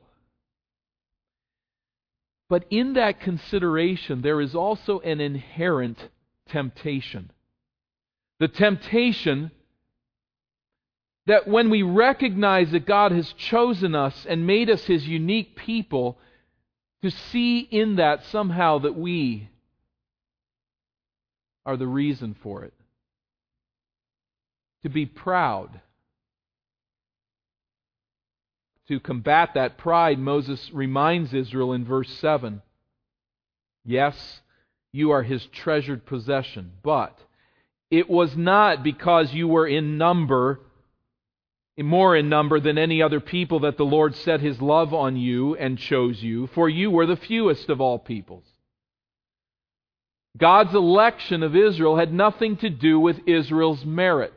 But 2.51 2.67
in 2.69 2.93
that 2.95 3.21
consideration, 3.21 4.21
there 4.21 4.41
is 4.41 4.55
also 4.55 5.01
an 5.01 5.21
inherent 5.21 6.11
temptation. 6.51 7.31
The 8.39 8.49
temptation 8.49 9.51
that 11.27 11.49
when 11.49 11.71
we 11.71 11.83
recognize 11.83 12.71
that 12.71 12.87
God 12.87 13.13
has 13.13 13.33
chosen 13.33 13.95
us 13.95 14.27
and 14.29 14.47
made 14.47 14.71
us 14.71 14.85
His 14.85 15.09
unique 15.09 15.57
people, 15.57 16.19
to 17.03 17.11
see 17.11 17.61
in 17.61 17.97
that 17.97 18.25
somehow 18.25 18.79
that 18.79 18.97
we 18.97 19.49
are 21.65 21.77
the 21.77 21.87
reason 21.87 22.37
for 22.43 22.65
it. 22.65 22.75
To 24.83 24.89
be 24.89 25.05
proud. 25.07 25.81
To 28.89 29.01
combat 29.01 29.51
that 29.55 29.79
pride, 29.79 30.19
Moses 30.19 30.71
reminds 30.73 31.35
Israel 31.35 31.73
in 31.73 31.85
verse 31.85 32.11
7 32.19 32.63
Yes, 33.85 34.41
you 34.93 35.11
are 35.11 35.23
his 35.23 35.45
treasured 35.47 36.07
possession, 36.07 36.73
but 36.83 37.19
it 37.91 38.09
was 38.09 38.37
not 38.37 38.83
because 38.83 39.33
you 39.33 39.47
were 39.47 39.67
in 39.67 39.99
number 39.99 40.61
more 41.79 42.17
in 42.17 42.29
number 42.29 42.59
than 42.59 42.79
any 42.79 43.03
other 43.03 43.21
people 43.21 43.61
that 43.61 43.77
the 43.77 43.85
Lord 43.85 44.15
set 44.15 44.41
his 44.41 44.61
love 44.63 44.95
on 44.95 45.17
you 45.17 45.57
and 45.57 45.79
chose 45.79 46.23
you, 46.23 46.47
for 46.49 46.69
you 46.69 46.91
were 46.91 47.07
the 47.07 47.17
fewest 47.17 47.69
of 47.69 47.81
all 47.81 47.99
peoples. 47.99 48.45
God's 50.37 50.75
election 50.75 51.43
of 51.43 51.57
Israel 51.57 51.97
had 51.97 52.13
nothing 52.13 52.57
to 52.59 52.71
do 52.71 52.99
with 53.01 53.21
Israel's 53.27 53.85
merit. 53.85 54.35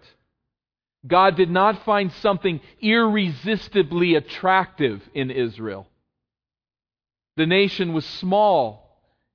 God 1.07 1.35
did 1.35 1.49
not 1.49 1.85
find 1.85 2.11
something 2.11 2.59
irresistibly 2.81 4.15
attractive 4.15 5.01
in 5.13 5.31
Israel. 5.31 5.87
The 7.37 7.45
nation 7.45 7.93
was 7.93 8.05
small. 8.05 8.85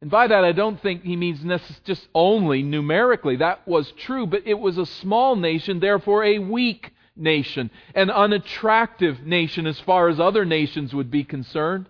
And 0.03 0.11
by 0.11 0.27
that, 0.27 0.45
I 0.45 0.53
don't 0.53 0.81
think 0.83 1.05
he 1.05 1.17
means 1.17 1.41
just 1.85 2.07
only 2.15 2.63
numerically. 2.63 3.37
That 3.37 3.67
was 3.67 3.91
true, 3.93 4.27
but 4.27 4.47
it 4.47 4.59
was 4.59 4.77
a 4.77 4.85
small 4.85 5.37
nation, 5.37 5.81
therefore 5.81 6.23
a 6.25 6.39
weak 6.39 6.94
nation, 7.17 7.71
an 7.95 8.11
unattractive 8.11 9.25
nation 9.25 9.67
as 9.67 9.79
far 9.81 10.09
as 10.09 10.19
other 10.19 10.45
nations 10.45 10.95
would 10.95 11.11
be 11.11 11.25
concerned. 11.25 11.87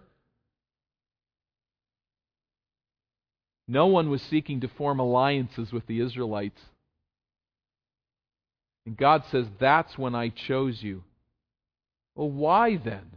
No 3.66 3.86
one 3.86 4.10
was 4.10 4.22
seeking 4.22 4.60
to 4.60 4.68
form 4.68 5.00
alliances 5.00 5.72
with 5.72 5.86
the 5.86 6.00
Israelites. 6.00 6.60
And 8.86 8.96
God 8.96 9.24
says, 9.30 9.46
That's 9.58 9.96
when 9.96 10.14
I 10.14 10.28
chose 10.28 10.82
you. 10.82 11.02
Well, 12.14 12.30
why 12.30 12.76
then? 12.76 13.10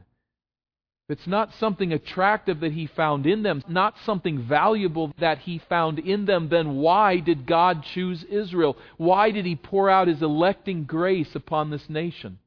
It's 1.10 1.28
not 1.28 1.54
something 1.54 1.94
attractive 1.94 2.60
that 2.60 2.74
he 2.74 2.86
found 2.86 3.26
in 3.26 3.42
them, 3.42 3.64
not 3.70 3.96
something 4.06 4.42
valuable 4.42 5.14
that 5.20 5.40
he 5.40 5.62
found 5.70 6.00
in 6.00 6.26
them, 6.26 6.50
then 6.50 6.76
why 6.76 7.20
did 7.20 7.46
God 7.46 7.84
choose 7.94 8.26
Israel? 8.26 8.78
Why 8.98 9.32
did 9.32 9.46
he 9.46 9.56
pour 9.56 9.90
out 9.90 10.10
his 10.10 10.22
electing 10.22 10.84
grace 10.84 11.34
upon 11.34 11.70
this 11.70 11.90
nation? 11.90 12.40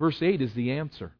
Verse 0.00 0.22
8 0.22 0.40
is 0.40 0.54
the 0.54 0.72
answer. 0.72 1.12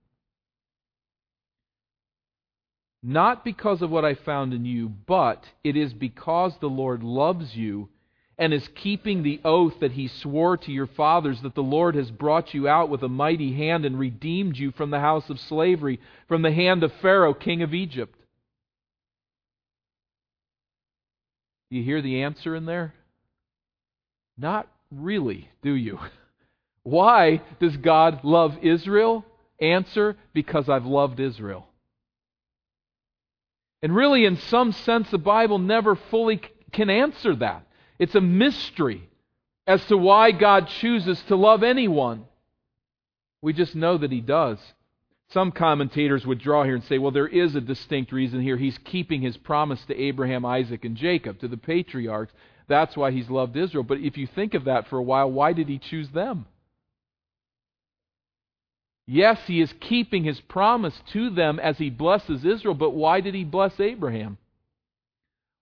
Not 3.02 3.44
because 3.44 3.82
of 3.82 3.90
what 3.90 4.04
I 4.04 4.14
found 4.14 4.54
in 4.54 4.64
you, 4.64 4.88
but 4.88 5.44
it 5.62 5.76
is 5.76 5.92
because 5.92 6.54
the 6.60 6.68
Lord 6.68 7.02
loves 7.02 7.54
you 7.54 7.90
and 8.38 8.52
is 8.52 8.68
keeping 8.74 9.22
the 9.22 9.40
oath 9.44 9.74
that 9.80 9.92
he 9.92 10.08
swore 10.08 10.56
to 10.56 10.72
your 10.72 10.86
fathers 10.86 11.40
that 11.42 11.54
the 11.54 11.62
Lord 11.62 11.94
has 11.94 12.10
brought 12.10 12.54
you 12.54 12.66
out 12.66 12.88
with 12.88 13.02
a 13.02 13.08
mighty 13.08 13.52
hand 13.54 13.84
and 13.84 13.98
redeemed 13.98 14.56
you 14.56 14.72
from 14.72 14.90
the 14.90 15.00
house 15.00 15.28
of 15.30 15.38
slavery, 15.38 16.00
from 16.28 16.42
the 16.42 16.52
hand 16.52 16.82
of 16.82 16.92
Pharaoh, 16.94 17.34
king 17.34 17.62
of 17.62 17.74
Egypt. 17.74 18.18
You 21.70 21.82
hear 21.82 22.02
the 22.02 22.22
answer 22.22 22.54
in 22.54 22.66
there? 22.66 22.94
Not 24.36 24.68
really, 24.90 25.48
do 25.62 25.72
you? 25.72 25.98
Why 26.82 27.42
does 27.60 27.76
God 27.76 28.24
love 28.24 28.58
Israel? 28.62 29.24
Answer, 29.60 30.16
because 30.32 30.68
I've 30.68 30.86
loved 30.86 31.20
Israel. 31.20 31.68
And 33.82 33.94
really, 33.94 34.24
in 34.24 34.36
some 34.36 34.72
sense, 34.72 35.10
the 35.10 35.18
Bible 35.18 35.58
never 35.58 35.96
fully 35.96 36.40
can 36.72 36.90
answer 36.90 37.36
that. 37.36 37.66
It's 38.02 38.16
a 38.16 38.20
mystery 38.20 39.08
as 39.64 39.86
to 39.86 39.96
why 39.96 40.32
God 40.32 40.66
chooses 40.66 41.22
to 41.28 41.36
love 41.36 41.62
anyone. 41.62 42.24
We 43.42 43.52
just 43.52 43.76
know 43.76 43.96
that 43.96 44.10
He 44.10 44.20
does. 44.20 44.58
Some 45.28 45.52
commentators 45.52 46.26
would 46.26 46.40
draw 46.40 46.64
here 46.64 46.74
and 46.74 46.82
say, 46.82 46.98
well, 46.98 47.12
there 47.12 47.28
is 47.28 47.54
a 47.54 47.60
distinct 47.60 48.10
reason 48.10 48.42
here. 48.42 48.56
He's 48.56 48.76
keeping 48.78 49.22
His 49.22 49.36
promise 49.36 49.84
to 49.84 49.96
Abraham, 49.96 50.44
Isaac, 50.44 50.84
and 50.84 50.96
Jacob, 50.96 51.38
to 51.38 51.46
the 51.46 51.56
patriarchs. 51.56 52.32
That's 52.66 52.96
why 52.96 53.12
He's 53.12 53.30
loved 53.30 53.56
Israel. 53.56 53.84
But 53.84 53.98
if 53.98 54.16
you 54.16 54.26
think 54.26 54.54
of 54.54 54.64
that 54.64 54.88
for 54.88 54.98
a 54.98 55.02
while, 55.02 55.30
why 55.30 55.52
did 55.52 55.68
He 55.68 55.78
choose 55.78 56.08
them? 56.10 56.46
Yes, 59.06 59.38
He 59.46 59.60
is 59.60 59.72
keeping 59.78 60.24
His 60.24 60.40
promise 60.40 61.00
to 61.12 61.30
them 61.30 61.60
as 61.60 61.78
He 61.78 61.88
blesses 61.88 62.44
Israel, 62.44 62.74
but 62.74 62.94
why 62.94 63.20
did 63.20 63.36
He 63.36 63.44
bless 63.44 63.78
Abraham? 63.78 64.38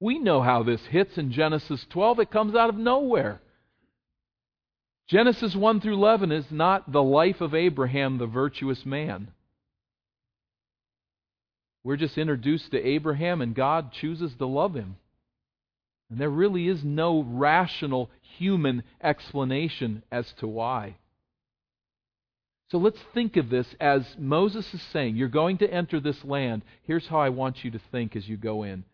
We 0.00 0.18
know 0.18 0.40
how 0.40 0.62
this 0.62 0.80
hits 0.86 1.18
in 1.18 1.30
Genesis 1.30 1.86
12. 1.90 2.20
It 2.20 2.30
comes 2.30 2.54
out 2.54 2.70
of 2.70 2.76
nowhere. 2.76 3.40
Genesis 5.08 5.54
1 5.54 5.80
through 5.80 5.94
11 5.94 6.32
is 6.32 6.46
not 6.50 6.90
the 6.90 7.02
life 7.02 7.40
of 7.40 7.54
Abraham, 7.54 8.16
the 8.16 8.26
virtuous 8.26 8.86
man. 8.86 9.28
We're 11.84 11.96
just 11.96 12.16
introduced 12.16 12.70
to 12.70 12.86
Abraham, 12.86 13.40
and 13.40 13.54
God 13.54 13.92
chooses 13.92 14.34
to 14.36 14.46
love 14.46 14.74
him. 14.74 14.96
And 16.10 16.20
there 16.20 16.30
really 16.30 16.66
is 16.66 16.82
no 16.82 17.22
rational 17.22 18.10
human 18.38 18.82
explanation 19.02 20.02
as 20.10 20.32
to 20.38 20.46
why. 20.46 20.96
So 22.70 22.78
let's 22.78 23.00
think 23.14 23.36
of 23.36 23.50
this 23.50 23.66
as 23.80 24.04
Moses 24.18 24.72
is 24.72 24.82
saying, 24.92 25.16
You're 25.16 25.28
going 25.28 25.58
to 25.58 25.72
enter 25.72 26.00
this 26.00 26.24
land. 26.24 26.62
Here's 26.84 27.06
how 27.06 27.18
I 27.18 27.30
want 27.30 27.64
you 27.64 27.70
to 27.72 27.80
think 27.90 28.14
as 28.14 28.28
you 28.28 28.36
go 28.36 28.62
in. 28.62 28.84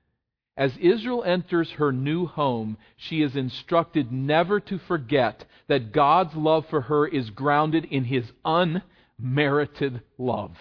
As 0.57 0.77
Israel 0.79 1.23
enters 1.23 1.71
her 1.73 1.93
new 1.93 2.27
home, 2.27 2.79
she 2.97 3.21
is 3.21 3.37
instructed 3.37 4.11
never 4.11 4.59
to 4.61 4.79
forget 4.79 5.45
that 5.69 5.93
God's 5.93 6.35
love 6.35 6.67
for 6.71 6.83
her 6.83 7.07
is 7.07 7.29
grounded 7.31 7.85
in 7.85 8.05
His 8.05 8.25
unmerited 8.45 10.01
love. 10.17 10.57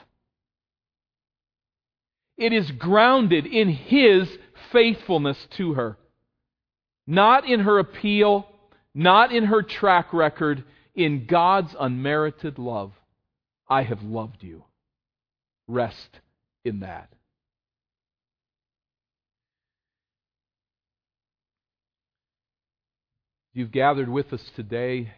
It 2.38 2.52
is 2.52 2.72
grounded 2.72 3.46
in 3.46 3.70
His 3.70 4.38
faithfulness 4.72 5.48
to 5.52 5.76
her. 5.76 5.98
Not 7.08 7.48
in 7.48 7.62
her 7.62 7.80
appeal, 7.80 8.50
not 8.94 9.32
in 9.32 9.46
her 9.46 9.62
track 9.62 10.14
record, 10.14 10.64
In 10.94 11.26
God's 11.26 11.76
unmerited 11.78 12.58
love, 12.58 12.94
I 13.70 13.84
have 13.84 14.02
loved 14.02 14.44
you. 14.44 14.64
Rest 15.68 16.20
in 16.64 16.82
that. 16.82 17.15
You've 23.56 23.72
gathered 23.72 24.10
with 24.10 24.34
us 24.34 24.52
today. 24.54 25.14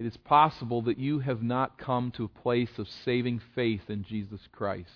It 0.00 0.04
is 0.04 0.16
possible 0.16 0.82
that 0.82 0.98
you 0.98 1.20
have 1.20 1.40
not 1.40 1.78
come 1.78 2.10
to 2.16 2.24
a 2.24 2.42
place 2.42 2.78
of 2.78 2.88
saving 2.88 3.40
faith 3.54 3.82
in 3.88 4.02
Jesus 4.02 4.40
Christ. 4.50 4.90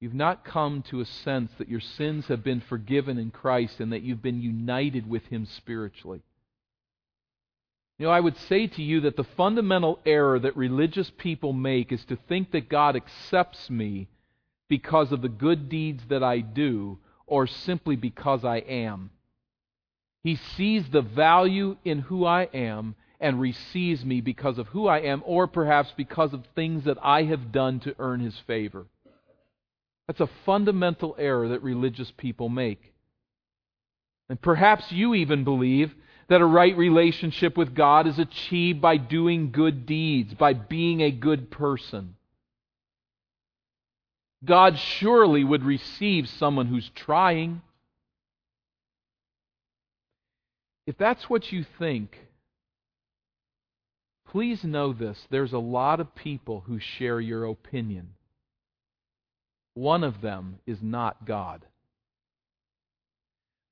You've 0.00 0.12
not 0.12 0.44
come 0.44 0.82
to 0.90 1.00
a 1.00 1.06
sense 1.06 1.52
that 1.56 1.68
your 1.68 1.78
sins 1.78 2.26
have 2.26 2.42
been 2.42 2.60
forgiven 2.60 3.16
in 3.16 3.30
Christ 3.30 3.78
and 3.78 3.92
that 3.92 4.02
you've 4.02 4.22
been 4.22 4.42
united 4.42 5.08
with 5.08 5.26
Him 5.26 5.46
spiritually. 5.46 6.22
You 7.96 8.06
know, 8.06 8.12
I 8.12 8.20
would 8.20 8.36
say 8.36 8.66
to 8.66 8.82
you 8.82 9.02
that 9.02 9.16
the 9.16 9.22
fundamental 9.22 10.00
error 10.04 10.40
that 10.40 10.56
religious 10.56 11.12
people 11.16 11.52
make 11.52 11.92
is 11.92 12.04
to 12.06 12.18
think 12.28 12.50
that 12.50 12.68
God 12.68 12.96
accepts 12.96 13.70
me 13.70 14.08
because 14.68 15.12
of 15.12 15.22
the 15.22 15.28
good 15.28 15.68
deeds 15.68 16.02
that 16.08 16.24
I 16.24 16.40
do 16.40 16.98
or 17.24 17.46
simply 17.46 17.94
because 17.94 18.44
I 18.44 18.56
am. 18.58 19.10
He 20.24 20.36
sees 20.56 20.88
the 20.88 21.02
value 21.02 21.76
in 21.84 22.00
who 22.00 22.24
I 22.24 22.44
am 22.52 22.94
and 23.20 23.40
receives 23.40 24.04
me 24.04 24.20
because 24.20 24.58
of 24.58 24.68
who 24.68 24.86
I 24.86 25.00
am 25.00 25.22
or 25.24 25.46
perhaps 25.46 25.92
because 25.96 26.32
of 26.32 26.44
things 26.54 26.84
that 26.84 26.98
I 27.02 27.24
have 27.24 27.52
done 27.52 27.80
to 27.80 27.94
earn 27.98 28.20
His 28.20 28.38
favor. 28.46 28.86
That's 30.06 30.20
a 30.20 30.30
fundamental 30.46 31.14
error 31.18 31.48
that 31.48 31.62
religious 31.62 32.10
people 32.16 32.48
make. 32.48 32.94
And 34.28 34.40
perhaps 34.40 34.90
you 34.92 35.14
even 35.14 35.44
believe 35.44 35.94
that 36.28 36.40
a 36.40 36.46
right 36.46 36.76
relationship 36.76 37.56
with 37.56 37.74
God 37.74 38.06
is 38.06 38.18
achieved 38.18 38.80
by 38.80 38.98
doing 38.98 39.50
good 39.50 39.86
deeds, 39.86 40.34
by 40.34 40.52
being 40.52 41.00
a 41.00 41.10
good 41.10 41.50
person. 41.50 42.14
God 44.44 44.78
surely 44.78 45.42
would 45.42 45.64
receive 45.64 46.28
someone 46.28 46.66
who's 46.66 46.90
trying. 46.94 47.62
If 50.88 50.96
that's 50.96 51.28
what 51.28 51.52
you 51.52 51.66
think, 51.78 52.16
please 54.26 54.64
know 54.64 54.94
this 54.94 55.18
there's 55.30 55.52
a 55.52 55.58
lot 55.58 56.00
of 56.00 56.14
people 56.14 56.64
who 56.66 56.78
share 56.78 57.20
your 57.20 57.44
opinion. 57.44 58.14
One 59.74 60.02
of 60.02 60.22
them 60.22 60.60
is 60.66 60.78
not 60.80 61.26
God. 61.26 61.66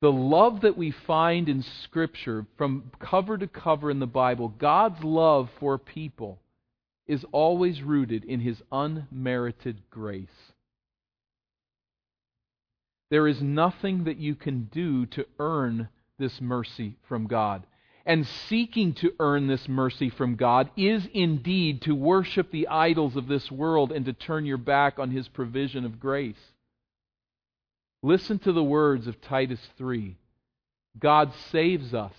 The 0.02 0.12
love 0.12 0.61
that 0.61 0.76
we 0.76 0.90
find 0.90 1.49
in 1.49 1.64
Scripture, 1.85 2.44
from 2.58 2.92
cover 3.00 3.38
to 3.38 3.46
cover 3.46 3.90
in 3.90 3.99
the 3.99 4.06
Bible, 4.06 4.49
God's 4.49 5.02
love 5.02 5.49
for 5.58 5.78
people, 5.78 6.38
is 7.06 7.25
always 7.32 7.80
rooted 7.80 8.25
in 8.25 8.40
His 8.40 8.62
unmerited 8.70 9.80
grace. 9.88 10.52
There 13.11 13.26
is 13.26 13.40
nothing 13.40 14.04
that 14.04 14.18
you 14.18 14.35
can 14.35 14.68
do 14.70 15.06
to 15.06 15.25
earn 15.38 15.88
this 16.18 16.40
mercy 16.40 16.96
from 17.08 17.26
God. 17.26 17.66
And 18.04 18.26
seeking 18.26 18.94
to 18.94 19.12
earn 19.18 19.49
this 19.49 19.68
mercy 19.68 20.11
from 20.11 20.37
God 20.37 20.70
is 20.76 21.08
indeed 21.12 21.82
to 21.82 21.94
worship 21.94 22.50
the 22.50 22.68
idols 22.68 23.16
of 23.16 23.26
this 23.26 23.50
world 23.50 23.90
and 23.90 24.04
to 24.06 24.12
turn 24.12 24.46
your 24.46 24.58
back 24.58 24.99
on 24.99 25.11
His 25.11 25.26
provision 25.26 25.85
of 25.85 25.99
grace. 25.99 26.37
Listen 28.02 28.38
to 28.40 28.52
the 28.52 28.62
words 28.62 29.08
of 29.08 29.20
Titus 29.20 29.61
3. 29.76 30.16
God 30.99 31.32
saves 31.50 31.92
us 31.92 32.14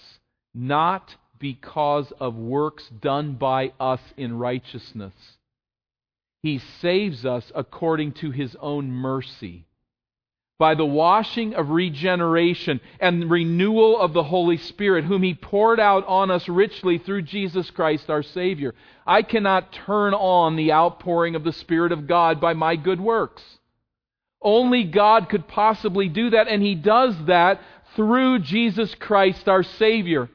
not 0.54 1.16
because 1.40 2.12
of 2.20 2.36
works 2.36 2.90
done 3.00 3.34
by 3.36 3.72
us 3.80 4.02
in 4.18 4.38
righteousness. 4.38 5.14
He 6.44 6.60
saves 6.82 7.26
us 7.26 7.52
according 7.56 8.14
to 8.14 8.32
His 8.32 8.56
own 8.60 8.92
mercy 8.92 9.67
by 10.60 10.74
the 10.74 10.86
washing 10.86 11.54
of 11.54 11.70
regeneration 11.70 12.80
and 13.00 13.30
renewal 13.30 14.00
of 14.00 14.14
the 14.14 14.24
Holy 14.24 14.58
Spirit, 14.58 15.06
whom 15.06 15.22
He 15.22 15.36
poured 15.36 15.80
out 15.80 16.06
on 16.08 16.32
us 16.32 16.50
richly 16.50 16.98
through 16.98 17.22
Jesus 17.22 17.70
Christ 17.70 18.10
our 18.10 18.24
Savior. 18.24 18.74
I 19.06 19.22
cannot 19.22 19.72
turn 19.72 20.14
on 20.16 20.56
the 20.56 20.72
outpouring 20.72 21.36
of 21.36 21.44
the 21.44 21.54
Spirit 21.54 21.92
of 21.92 22.08
God 22.08 22.42
by 22.42 22.54
my 22.54 22.76
good 22.76 23.00
works. 23.00 23.44
Only 24.42 24.84
God 24.84 25.30
could 25.30 25.48
possibly 25.48 26.10
do 26.10 26.32
that, 26.32 26.48
and 26.48 26.64
He 26.64 26.74
does 26.74 27.16
that 27.26 27.62
through 27.96 28.40
Jesus 28.40 28.96
Christ 28.96 29.48
our 29.48 29.64
Savior. 29.64 30.30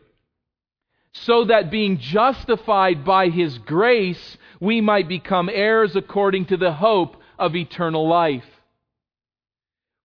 So 1.14 1.44
that 1.44 1.70
being 1.70 1.98
justified 1.98 3.04
by 3.04 3.28
His 3.28 3.58
grace, 3.58 4.36
we 4.60 4.80
might 4.80 5.08
become 5.08 5.50
heirs 5.52 5.96
according 5.96 6.46
to 6.46 6.56
the 6.56 6.72
hope 6.72 7.16
of 7.38 7.56
eternal 7.56 8.08
life. 8.08 8.44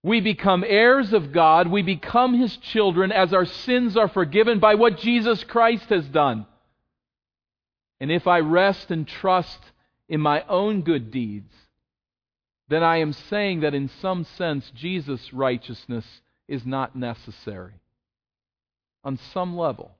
We 0.07 0.21
become 0.21 0.63
heirs 0.65 1.11
of 1.11 1.33
God. 1.33 1.67
We 1.67 1.81
become 1.81 2.33
His 2.33 2.55
children 2.55 3.11
as 3.11 3.33
our 3.33 3.43
sins 3.43 3.97
are 3.97 4.07
forgiven 4.07 4.57
by 4.57 4.75
what 4.75 4.99
Jesus 4.99 5.43
Christ 5.43 5.89
has 5.89 6.05
done. 6.07 6.45
And 7.99 8.09
if 8.09 8.25
I 8.25 8.39
rest 8.39 8.89
and 8.89 9.05
trust 9.05 9.59
in 10.07 10.21
my 10.21 10.45
own 10.47 10.83
good 10.83 11.11
deeds, 11.11 11.53
then 12.69 12.83
I 12.83 12.97
am 12.97 13.11
saying 13.11 13.59
that 13.61 13.73
in 13.73 13.89
some 14.01 14.23
sense 14.23 14.71
Jesus' 14.73 15.33
righteousness 15.33 16.05
is 16.47 16.65
not 16.65 16.95
necessary. 16.95 17.73
On 19.03 19.19
some 19.33 19.57
level. 19.57 19.91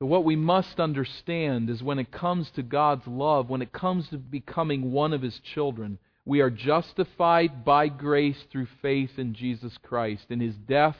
But 0.00 0.06
what 0.06 0.24
we 0.24 0.34
must 0.34 0.80
understand 0.80 1.70
is 1.70 1.80
when 1.80 2.00
it 2.00 2.10
comes 2.10 2.50
to 2.50 2.62
God's 2.64 3.06
love, 3.06 3.48
when 3.48 3.62
it 3.62 3.72
comes 3.72 4.08
to 4.08 4.18
becoming 4.18 4.90
one 4.90 5.12
of 5.12 5.22
His 5.22 5.38
children, 5.38 6.00
we 6.24 6.40
are 6.40 6.50
justified 6.50 7.64
by 7.64 7.88
grace 7.88 8.38
through 8.50 8.68
faith 8.80 9.18
in 9.18 9.34
Jesus 9.34 9.76
Christ, 9.82 10.26
in 10.30 10.40
his 10.40 10.54
death 10.54 10.96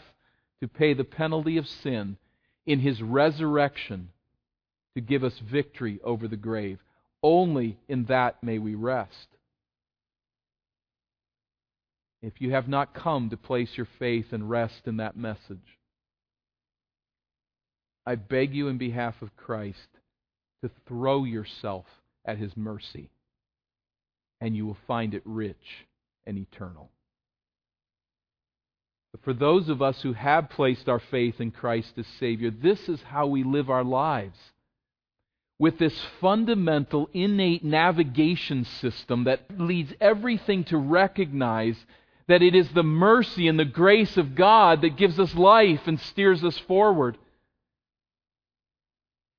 to 0.61 0.69
pay 0.69 0.95
the 0.95 1.05
penalty 1.05 1.57
of 1.57 1.69
sin, 1.69 2.17
in 2.67 2.81
his 2.81 3.03
resurrection 3.03 4.11
to 4.95 5.01
give 5.01 5.25
us 5.25 5.39
victory 5.39 6.01
over 6.03 6.27
the 6.27 6.37
grave. 6.37 6.79
Only 7.23 7.79
in 7.89 8.05
that 8.07 8.43
may 8.43 8.59
we 8.59 8.75
rest. 8.75 9.29
If 12.21 12.41
you 12.41 12.53
have 12.53 12.69
not 12.69 12.95
come 12.95 13.31
to 13.31 13.37
place 13.37 13.71
your 13.77 13.89
faith 13.99 14.33
and 14.33 14.49
rest 14.49 14.83
in 14.87 14.99
that 14.99 15.17
message, 15.17 15.79
I 18.05 18.17
beg 18.17 18.55
you 18.55 18.69
in 18.69 18.79
behalf 18.79 19.23
of 19.23 19.37
Christ 19.37 19.79
to 20.63 20.71
throw 20.87 21.25
yourself 21.25 21.87
at 22.25 22.39
his 22.39 22.57
mercy 22.57 23.11
and 24.43 24.57
you 24.57 24.67
will 24.67 24.77
find 24.89 25.15
it 25.15 25.23
rich 25.25 25.87
and 26.27 26.37
eternal. 26.37 26.91
But 29.13 29.23
for 29.23 29.33
those 29.33 29.69
of 29.69 29.81
us 29.81 30.03
who 30.03 30.15
have 30.15 30.51
placed 30.51 30.89
our 30.89 30.99
faith 30.99 31.41
in 31.41 31.53
Christ 31.53 31.93
as 31.97 32.07
Savior, 32.19 32.51
this 32.51 32.89
is 32.89 33.01
how 33.03 33.29
we 33.29 33.45
live 33.45 33.71
our 33.71 33.85
lives. 33.85 34.37
With 35.61 35.79
this 35.79 35.97
fundamental, 36.21 37.09
innate 37.15 37.63
navigation 37.63 38.65
system 38.65 39.25
that 39.25 39.43
leads 39.57 39.93
everything 40.01 40.65
to 40.65 40.77
recognize 40.77 41.77
that 42.27 42.43
it 42.43 42.57
is 42.57 42.69
the 42.71 42.83
mercy 42.83 43.47
and 43.47 43.61
the 43.61 43.65
grace 43.65 44.17
of 44.17 44.35
God 44.35 44.83
that 44.83 44.97
gives 44.97 45.21
us 45.21 45.37
life 45.37 45.83
and 45.87 46.01
steers 46.01 46.43
us 46.43 46.59
forward. 46.59 47.17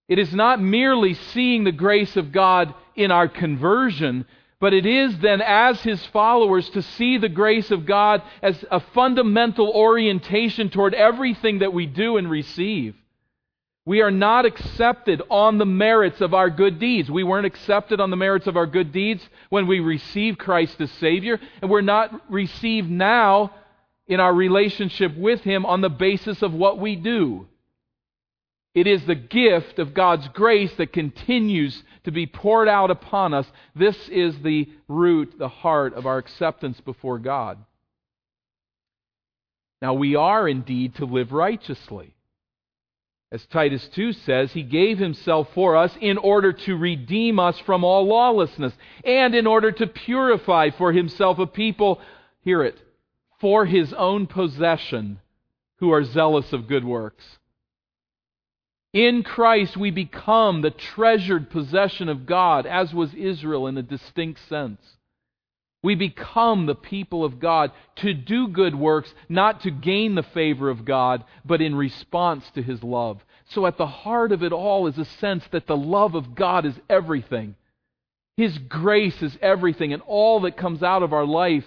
It 0.08 0.18
is 0.18 0.34
not 0.34 0.62
merely 0.62 1.14
seeing 1.14 1.66
the 1.66 1.74
grace 1.74 2.16
of 2.16 2.32
God 2.32 2.74
in 2.96 3.12
our 3.12 3.28
conversion, 3.28 4.26
but 4.64 4.74
it 4.74 4.86
is 4.86 5.18
then, 5.20 5.42
as 5.42 5.82
his 5.82 6.06
followers, 6.06 6.70
to 6.70 6.82
see 6.82 7.18
the 7.18 7.28
grace 7.28 7.70
of 7.70 7.86
God 7.86 8.22
as 8.42 8.64
a 8.72 8.80
fundamental 8.80 9.68
orientation 9.68 10.70
toward 10.70 10.94
everything 10.94 11.60
that 11.60 11.74
we 11.74 11.86
do 11.86 12.16
and 12.16 12.32
receive. 12.32 12.96
We 13.86 14.00
are 14.00 14.10
not 14.10 14.46
accepted 14.46 15.22
on 15.30 15.58
the 15.58 15.66
merits 15.66 16.22
of 16.22 16.34
our 16.34 16.50
good 16.50 16.80
deeds. 16.80 17.12
We 17.12 17.26
weren't 17.26 17.46
accepted 17.46 18.00
on 18.00 18.10
the 18.10 18.16
merits 18.16 18.48
of 18.48 18.56
our 18.56 18.66
good 18.66 18.94
deeds 18.94 19.28
when 19.50 19.68
we 19.68 19.82
received 19.82 20.40
Christ 20.40 20.80
as 20.80 20.92
Savior, 20.92 21.42
and 21.62 21.70
we're 21.70 21.82
not 21.82 22.32
received 22.32 22.90
now 22.90 23.54
in 24.08 24.22
our 24.22 24.34
relationship 24.34 25.14
with 25.18 25.42
Him 25.42 25.66
on 25.66 25.82
the 25.82 25.90
basis 25.90 26.42
of 26.42 26.54
what 26.54 26.80
we 26.80 26.96
do. 26.96 27.48
It 28.74 28.88
is 28.88 29.06
the 29.06 29.16
gift 29.16 29.78
of 29.78 29.94
God's 29.94 30.30
grace 30.30 30.74
that 30.78 30.94
continues 30.94 31.84
to 32.04 32.12
be 32.12 32.26
poured 32.26 32.68
out 32.68 32.92
upon 32.92 33.34
us. 33.34 33.46
This 33.76 33.98
is 34.10 34.38
the 34.40 34.70
root, 34.88 35.36
the 35.38 35.50
heart 35.50 35.94
of 35.94 36.06
our 36.06 36.18
acceptance 36.18 36.80
before 36.82 37.20
God. 37.20 37.58
Now, 39.82 39.94
we 39.94 40.16
are 40.16 40.48
indeed 40.48 40.96
to 40.96 41.06
live 41.06 41.32
righteously. 41.32 42.16
As 43.34 43.46
Titus 43.48 43.90
2 43.96 44.14
says, 44.14 44.52
He 44.52 44.64
gave 44.64 45.00
Himself 45.00 45.50
for 45.54 45.76
us 45.76 45.92
in 46.00 46.18
order 46.18 46.54
to 46.54 46.78
redeem 46.78 47.40
us 47.40 47.60
from 47.60 47.84
all 47.84 48.06
lawlessness 48.06 48.74
and 49.04 49.34
in 49.34 49.48
order 49.48 49.72
to 49.72 49.88
purify 49.88 50.70
for 50.70 50.94
Himself 50.94 51.40
a 51.40 51.48
people, 51.48 52.00
hear 52.42 52.64
it, 52.64 52.80
for 53.42 53.66
His 53.66 53.92
own 53.92 54.28
possession 54.28 55.20
who 55.78 55.92
are 55.92 56.04
zealous 56.04 56.54
of 56.54 56.68
good 56.68 56.86
works. 56.86 57.26
In 58.94 59.24
Christ, 59.24 59.76
we 59.76 59.90
become 59.90 60.62
the 60.62 60.70
treasured 60.70 61.50
possession 61.50 62.10
of 62.10 62.28
God, 62.28 62.68
as 62.68 62.94
was 62.94 63.14
Israel 63.16 63.66
in 63.66 63.78
a 63.78 63.82
distinct 63.82 64.48
sense. 64.48 64.80
We 65.82 65.96
become 65.96 66.66
the 66.66 66.76
people 66.76 67.26
of 67.26 67.40
God 67.40 67.72
to 67.98 68.14
do 68.14 68.48
good 68.48 68.76
works, 68.76 69.14
not 69.28 69.62
to 69.62 69.72
gain 69.72 70.16
the 70.16 70.24
favor 70.24 70.70
of 70.70 70.86
God, 70.86 71.26
but 71.44 71.62
in 71.62 71.76
response 71.76 72.50
to 72.52 72.62
His 72.62 72.84
love. 72.84 73.24
So 73.46 73.66
at 73.66 73.78
the 73.78 73.88
heart 73.88 74.32
of 74.32 74.44
it 74.44 74.54
all 74.54 74.88
is 74.88 74.98
a 74.98 75.06
sense 75.06 75.44
that 75.52 75.68
the 75.68 75.76
love 75.76 76.16
of 76.16 76.36
God 76.36 76.66
is 76.66 76.80
everything. 76.90 77.56
His 78.38 78.58
grace 78.58 79.22
is 79.22 79.38
everything, 79.42 79.92
and 79.92 80.02
all 80.04 80.42
that 80.42 80.56
comes 80.56 80.84
out 80.84 81.04
of 81.04 81.14
our 81.14 81.26
life 81.26 81.66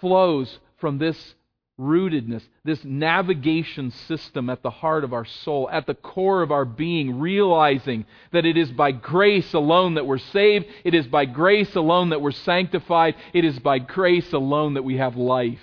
flows 0.00 0.58
from 0.78 0.98
this 0.98 1.34
rootedness, 1.78 2.42
this 2.64 2.84
navigation 2.84 3.90
system 3.90 4.48
at 4.48 4.62
the 4.62 4.70
heart 4.70 5.02
of 5.02 5.12
our 5.12 5.24
soul, 5.24 5.68
at 5.70 5.86
the 5.86 5.94
core 5.94 6.42
of 6.42 6.52
our 6.52 6.64
being, 6.64 7.18
realizing 7.18 8.06
that 8.32 8.46
it 8.46 8.56
is 8.56 8.70
by 8.70 8.92
grace 8.92 9.52
alone 9.54 9.94
that 9.94 10.06
we're 10.06 10.18
saved, 10.18 10.66
it 10.84 10.94
is 10.94 11.06
by 11.06 11.24
grace 11.24 11.74
alone 11.74 12.10
that 12.10 12.20
we're 12.20 12.30
sanctified, 12.30 13.16
it 13.32 13.44
is 13.44 13.58
by 13.58 13.78
grace 13.78 14.32
alone 14.32 14.74
that 14.74 14.84
we 14.84 14.98
have 14.98 15.16
life. 15.16 15.58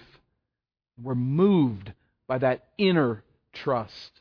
We're 1.02 1.16
moved 1.16 1.94
by 2.28 2.40
that 2.40 2.66
inner 2.78 3.24
trust. 3.54 4.12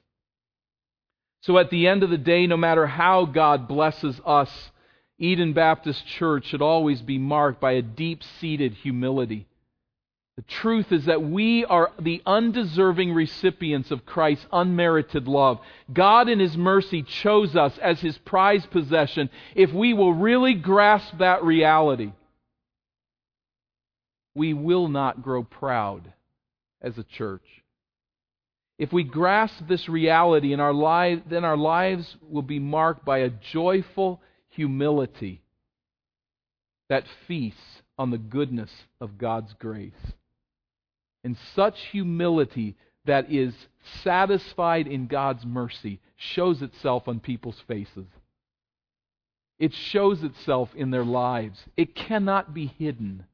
So 1.42 1.58
at 1.58 1.70
the 1.70 1.88
end 1.88 2.02
of 2.02 2.10
the 2.10 2.18
day, 2.18 2.46
no 2.46 2.56
matter 2.56 2.86
how 2.86 3.24
God 3.24 3.66
blesses 3.66 4.20
us, 4.24 4.70
Eden 5.18 5.54
Baptist 5.54 6.06
Church 6.06 6.46
should 6.46 6.62
always 6.62 7.02
be 7.02 7.18
marked 7.18 7.60
by 7.60 7.72
a 7.72 7.82
deep 7.82 8.22
seated 8.22 8.74
humility 8.74 9.46
the 10.40 10.46
truth 10.54 10.90
is 10.90 11.04
that 11.04 11.22
we 11.22 11.66
are 11.66 11.92
the 12.00 12.22
undeserving 12.24 13.12
recipients 13.12 13.90
of 13.90 14.06
Christ's 14.06 14.46
unmerited 14.50 15.28
love. 15.28 15.58
God, 15.92 16.30
in 16.30 16.40
His 16.40 16.56
mercy, 16.56 17.02
chose 17.02 17.54
us 17.54 17.76
as 17.76 18.00
His 18.00 18.16
prized 18.16 18.70
possession. 18.70 19.28
If 19.54 19.70
we 19.70 19.92
will 19.92 20.14
really 20.14 20.54
grasp 20.54 21.18
that 21.18 21.44
reality, 21.44 22.12
we 24.34 24.54
will 24.54 24.88
not 24.88 25.20
grow 25.20 25.42
proud 25.42 26.10
as 26.80 26.96
a 26.96 27.04
church. 27.04 27.44
If 28.78 28.94
we 28.94 29.04
grasp 29.04 29.68
this 29.68 29.90
reality 29.90 30.54
in 30.54 30.60
our 30.60 30.72
lives, 30.72 31.20
then 31.28 31.44
our 31.44 31.58
lives 31.58 32.16
will 32.26 32.40
be 32.40 32.58
marked 32.58 33.04
by 33.04 33.18
a 33.18 33.30
joyful 33.52 34.22
humility 34.48 35.42
that 36.88 37.04
feasts 37.28 37.82
on 37.98 38.10
the 38.10 38.16
goodness 38.16 38.70
of 39.02 39.18
God's 39.18 39.52
grace 39.58 39.92
and 41.24 41.36
such 41.54 41.78
humility 41.92 42.76
that 43.04 43.30
is 43.30 43.54
satisfied 44.02 44.86
in 44.86 45.06
God's 45.06 45.44
mercy 45.44 46.00
shows 46.16 46.62
itself 46.62 47.08
on 47.08 47.20
people's 47.20 47.60
faces. 47.66 48.06
It 49.58 49.74
shows 49.74 50.22
itself 50.22 50.70
in 50.74 50.90
their 50.90 51.04
lives. 51.04 51.62
It 51.76 51.94
cannot 51.94 52.54
be 52.54 52.66
hidden. 52.66 53.24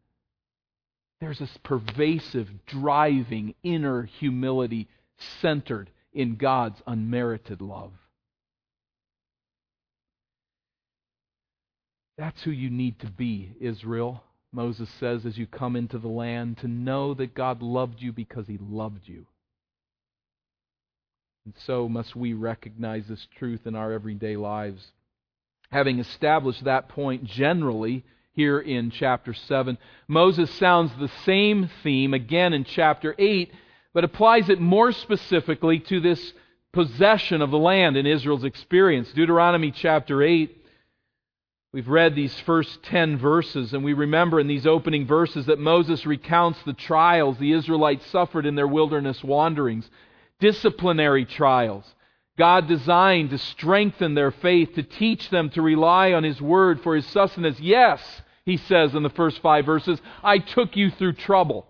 There's 1.20 1.38
this 1.38 1.56
pervasive, 1.62 2.48
driving 2.66 3.54
inner 3.62 4.02
humility 4.02 4.88
centered 5.40 5.90
in 6.12 6.36
God's 6.36 6.82
unmerited 6.86 7.60
love. 7.60 7.92
That's 12.18 12.42
who 12.42 12.50
you 12.50 12.70
need 12.70 12.98
to 13.00 13.10
be, 13.10 13.52
Israel. 13.60 14.22
Moses 14.56 14.88
says, 14.98 15.26
as 15.26 15.36
you 15.36 15.46
come 15.46 15.76
into 15.76 15.98
the 15.98 16.08
land, 16.08 16.56
to 16.56 16.66
know 16.66 17.12
that 17.12 17.34
God 17.34 17.60
loved 17.60 18.00
you 18.00 18.10
because 18.10 18.46
he 18.46 18.58
loved 18.58 19.02
you. 19.04 19.26
And 21.44 21.52
so 21.66 21.90
must 21.90 22.16
we 22.16 22.32
recognize 22.32 23.04
this 23.06 23.28
truth 23.38 23.66
in 23.66 23.76
our 23.76 23.92
everyday 23.92 24.34
lives. 24.34 24.92
Having 25.70 25.98
established 25.98 26.64
that 26.64 26.88
point 26.88 27.24
generally 27.24 28.02
here 28.32 28.58
in 28.58 28.90
chapter 28.90 29.34
7, 29.34 29.76
Moses 30.08 30.50
sounds 30.52 30.90
the 30.98 31.10
same 31.26 31.68
theme 31.82 32.14
again 32.14 32.54
in 32.54 32.64
chapter 32.64 33.14
8, 33.18 33.52
but 33.92 34.04
applies 34.04 34.48
it 34.48 34.58
more 34.58 34.90
specifically 34.90 35.80
to 35.80 36.00
this 36.00 36.32
possession 36.72 37.42
of 37.42 37.50
the 37.50 37.58
land 37.58 37.98
in 37.98 38.06
Israel's 38.06 38.44
experience. 38.44 39.12
Deuteronomy 39.12 39.70
chapter 39.70 40.22
8 40.22 40.55
We've 41.76 41.88
read 41.88 42.14
these 42.14 42.34
first 42.46 42.82
10 42.84 43.18
verses, 43.18 43.74
and 43.74 43.84
we 43.84 43.92
remember 43.92 44.40
in 44.40 44.46
these 44.46 44.66
opening 44.66 45.06
verses 45.06 45.44
that 45.44 45.58
Moses 45.58 46.06
recounts 46.06 46.58
the 46.62 46.72
trials 46.72 47.36
the 47.36 47.52
Israelites 47.52 48.06
suffered 48.06 48.46
in 48.46 48.54
their 48.54 48.66
wilderness 48.66 49.22
wanderings 49.22 49.86
disciplinary 50.40 51.26
trials. 51.26 51.84
God 52.38 52.66
designed 52.66 53.28
to 53.28 53.36
strengthen 53.36 54.14
their 54.14 54.30
faith, 54.30 54.72
to 54.76 54.82
teach 54.82 55.28
them 55.28 55.50
to 55.50 55.60
rely 55.60 56.14
on 56.14 56.24
His 56.24 56.40
Word 56.40 56.80
for 56.80 56.96
His 56.96 57.04
sustenance. 57.08 57.60
Yes, 57.60 58.00
he 58.46 58.56
says 58.56 58.94
in 58.94 59.02
the 59.02 59.10
first 59.10 59.42
five 59.42 59.66
verses, 59.66 60.00
I 60.24 60.38
took 60.38 60.78
you 60.78 60.90
through 60.90 61.12
trouble. 61.12 61.66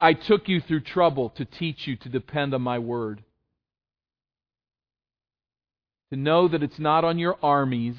I 0.00 0.14
took 0.14 0.48
you 0.48 0.60
through 0.60 0.80
trouble 0.80 1.30
to 1.36 1.44
teach 1.44 1.86
you 1.86 1.94
to 1.94 2.08
depend 2.08 2.54
on 2.54 2.62
my 2.62 2.80
Word. 2.80 3.22
To 6.10 6.16
know 6.16 6.48
that 6.48 6.64
it's 6.64 6.80
not 6.80 7.04
on 7.04 7.20
your 7.20 7.38
armies 7.40 7.94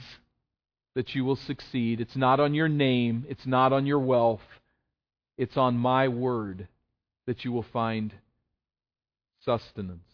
that 0.95 1.15
you 1.15 1.23
will 1.23 1.35
succeed. 1.35 2.01
It's 2.01 2.15
not 2.15 2.39
on 2.39 2.53
your 2.53 2.67
name, 2.67 3.25
it's 3.29 3.45
not 3.45 3.73
on 3.73 3.85
your 3.85 3.99
wealth, 3.99 4.41
it's 5.37 5.57
on 5.57 5.77
my 5.77 6.07
word 6.07 6.67
that 7.27 7.45
you 7.45 7.51
will 7.51 7.65
find 7.71 8.13
sustenance, 9.45 10.07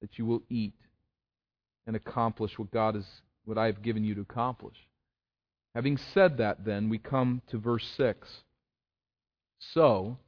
that 0.00 0.18
you 0.18 0.26
will 0.26 0.42
eat 0.50 0.74
and 1.86 1.96
accomplish 1.96 2.58
what 2.58 2.70
God 2.70 2.96
is 2.96 3.06
what 3.44 3.56
I 3.58 3.66
have 3.66 3.82
given 3.82 4.04
you 4.04 4.14
to 4.16 4.20
accomplish. 4.20 4.76
Having 5.74 5.98
said 6.12 6.36
that, 6.38 6.64
then, 6.64 6.90
we 6.90 6.98
come 6.98 7.40
to 7.50 7.58
verse 7.58 7.86
6. 7.96 8.28
So, 9.72 10.18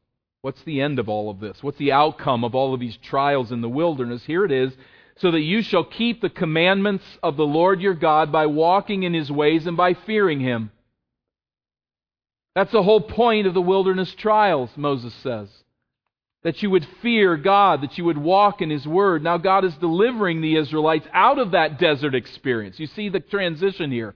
what's 0.40 0.62
the 0.64 0.80
end 0.80 0.98
of 0.98 1.08
all 1.08 1.30
of 1.30 1.40
this? 1.40 1.58
What's 1.60 1.78
the 1.78 1.92
outcome 1.92 2.44
of 2.44 2.54
all 2.54 2.72
of 2.72 2.80
these 2.80 2.96
trials 3.02 3.52
in 3.52 3.60
the 3.60 3.68
wilderness? 3.68 4.22
Here 4.26 4.44
it 4.44 4.52
is 4.52 4.72
so 5.16 5.30
that 5.30 5.40
you 5.40 5.62
shall 5.62 5.84
keep 5.84 6.20
the 6.20 6.30
commandments 6.30 7.04
of 7.22 7.36
the 7.36 7.46
Lord 7.46 7.80
your 7.80 7.94
God 7.94 8.32
by 8.32 8.46
walking 8.46 9.02
in 9.02 9.14
his 9.14 9.30
ways 9.30 9.66
and 9.66 9.76
by 9.76 9.94
fearing 9.94 10.40
him. 10.40 10.70
That's 12.54 12.72
the 12.72 12.82
whole 12.82 13.00
point 13.00 13.46
of 13.46 13.54
the 13.54 13.60
wilderness 13.60 14.14
trials, 14.14 14.70
Moses 14.76 15.14
says. 15.22 15.48
That 16.42 16.62
you 16.62 16.70
would 16.70 16.86
fear 17.02 17.36
God, 17.36 17.82
that 17.82 17.98
you 17.98 18.04
would 18.06 18.18
walk 18.18 18.62
in 18.62 18.70
his 18.70 18.86
word. 18.86 19.22
Now, 19.22 19.36
God 19.36 19.64
is 19.64 19.74
delivering 19.76 20.40
the 20.40 20.56
Israelites 20.56 21.06
out 21.12 21.38
of 21.38 21.52
that 21.52 21.78
desert 21.78 22.14
experience. 22.14 22.80
You 22.80 22.86
see 22.86 23.08
the 23.08 23.20
transition 23.20 23.92
here. 23.92 24.14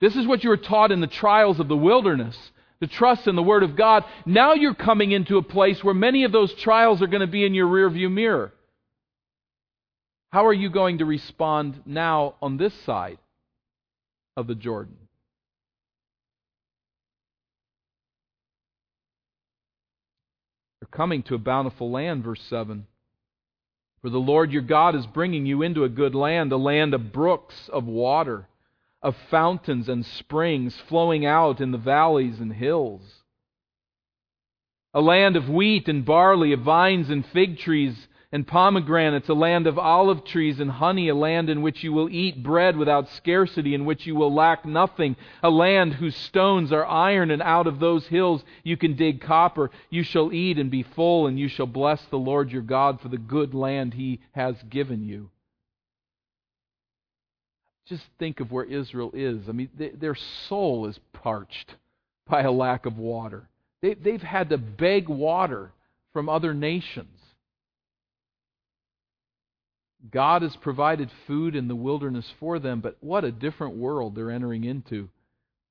This 0.00 0.16
is 0.16 0.26
what 0.26 0.44
you 0.44 0.50
were 0.50 0.56
taught 0.56 0.92
in 0.92 1.00
the 1.00 1.06
trials 1.06 1.60
of 1.60 1.68
the 1.68 1.76
wilderness 1.76 2.36
to 2.80 2.86
trust 2.86 3.26
in 3.26 3.36
the 3.36 3.42
Word 3.42 3.62
of 3.62 3.76
God. 3.76 4.04
Now 4.26 4.52
you're 4.54 4.74
coming 4.74 5.12
into 5.12 5.38
a 5.38 5.42
place 5.42 5.82
where 5.82 5.94
many 5.94 6.24
of 6.24 6.32
those 6.32 6.52
trials 6.54 7.00
are 7.00 7.06
going 7.06 7.20
to 7.22 7.26
be 7.26 7.46
in 7.46 7.54
your 7.54 7.68
rearview 7.68 8.10
mirror. 8.10 8.52
How 10.36 10.44
are 10.44 10.52
you 10.52 10.68
going 10.68 10.98
to 10.98 11.06
respond 11.06 11.80
now 11.86 12.34
on 12.42 12.58
this 12.58 12.74
side 12.84 13.16
of 14.36 14.46
the 14.46 14.54
Jordan? 14.54 14.98
You're 20.82 20.88
coming 20.90 21.22
to 21.22 21.36
a 21.36 21.38
bountiful 21.38 21.90
land, 21.90 22.22
verse 22.22 22.42
7. 22.50 22.86
For 24.02 24.10
the 24.10 24.18
Lord 24.18 24.52
your 24.52 24.60
God 24.60 24.94
is 24.94 25.06
bringing 25.06 25.46
you 25.46 25.62
into 25.62 25.84
a 25.84 25.88
good 25.88 26.14
land, 26.14 26.52
a 26.52 26.58
land 26.58 26.92
of 26.92 27.14
brooks 27.14 27.70
of 27.72 27.86
water, 27.86 28.46
of 29.00 29.16
fountains 29.30 29.88
and 29.88 30.04
springs 30.04 30.76
flowing 30.86 31.24
out 31.24 31.62
in 31.62 31.70
the 31.70 31.78
valleys 31.78 32.40
and 32.40 32.52
hills. 32.52 33.22
A 34.92 35.00
land 35.00 35.34
of 35.34 35.48
wheat 35.48 35.88
and 35.88 36.04
barley, 36.04 36.52
of 36.52 36.60
vines 36.60 37.08
and 37.08 37.24
fig 37.24 37.58
trees 37.58 38.06
and 38.36 38.46
pomegranates, 38.46 39.30
a 39.30 39.34
land 39.34 39.66
of 39.66 39.78
olive 39.78 40.22
trees 40.22 40.60
and 40.60 40.70
honey, 40.70 41.08
a 41.08 41.14
land 41.14 41.48
in 41.48 41.62
which 41.62 41.82
you 41.82 41.90
will 41.90 42.10
eat 42.10 42.42
bread 42.42 42.76
without 42.76 43.08
scarcity, 43.08 43.74
in 43.74 43.86
which 43.86 44.04
you 44.04 44.14
will 44.14 44.32
lack 44.32 44.66
nothing, 44.66 45.16
a 45.42 45.48
land 45.48 45.94
whose 45.94 46.14
stones 46.14 46.70
are 46.70 46.84
iron, 46.84 47.30
and 47.30 47.40
out 47.40 47.66
of 47.66 47.80
those 47.80 48.06
hills 48.08 48.44
you 48.62 48.76
can 48.76 48.94
dig 48.94 49.22
copper. 49.22 49.70
You 49.88 50.02
shall 50.02 50.34
eat 50.34 50.58
and 50.58 50.70
be 50.70 50.82
full, 50.82 51.26
and 51.26 51.38
you 51.38 51.48
shall 51.48 51.66
bless 51.66 52.04
the 52.04 52.18
Lord 52.18 52.52
your 52.52 52.60
God 52.60 53.00
for 53.00 53.08
the 53.08 53.16
good 53.16 53.54
land 53.54 53.94
he 53.94 54.20
has 54.32 54.54
given 54.68 55.02
you. 55.02 55.30
Just 57.86 58.04
think 58.18 58.40
of 58.40 58.52
where 58.52 58.64
Israel 58.66 59.12
is. 59.14 59.48
I 59.48 59.52
mean, 59.52 59.70
they, 59.74 59.88
their 59.88 60.14
soul 60.14 60.84
is 60.84 61.00
parched 61.14 61.74
by 62.28 62.42
a 62.42 62.52
lack 62.52 62.84
of 62.84 62.98
water. 62.98 63.48
They, 63.80 63.94
they've 63.94 64.20
had 64.20 64.50
to 64.50 64.58
beg 64.58 65.08
water 65.08 65.72
from 66.12 66.28
other 66.28 66.52
nations. 66.52 67.08
God 70.10 70.42
has 70.42 70.54
provided 70.56 71.10
food 71.26 71.56
in 71.56 71.68
the 71.68 71.76
wilderness 71.76 72.32
for 72.38 72.58
them, 72.58 72.80
but 72.80 72.96
what 73.00 73.24
a 73.24 73.32
different 73.32 73.76
world 73.76 74.14
they're 74.14 74.30
entering 74.30 74.64
into. 74.64 75.08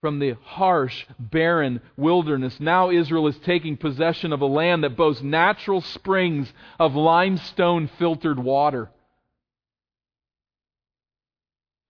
From 0.01 0.19
the 0.19 0.35
harsh, 0.43 1.05
barren 1.19 1.81
wilderness, 1.97 2.59
now 2.59 2.91
Israel 2.91 3.27
is 3.27 3.39
taking 3.39 3.77
possession 3.77 4.33
of 4.33 4.41
a 4.41 4.45
land 4.45 4.83
that 4.83 4.97
boasts 4.97 5.23
natural 5.23 5.81
springs 5.81 6.51
of 6.79 6.95
limestone 6.95 7.89
filtered 7.97 8.37
water. 8.37 8.89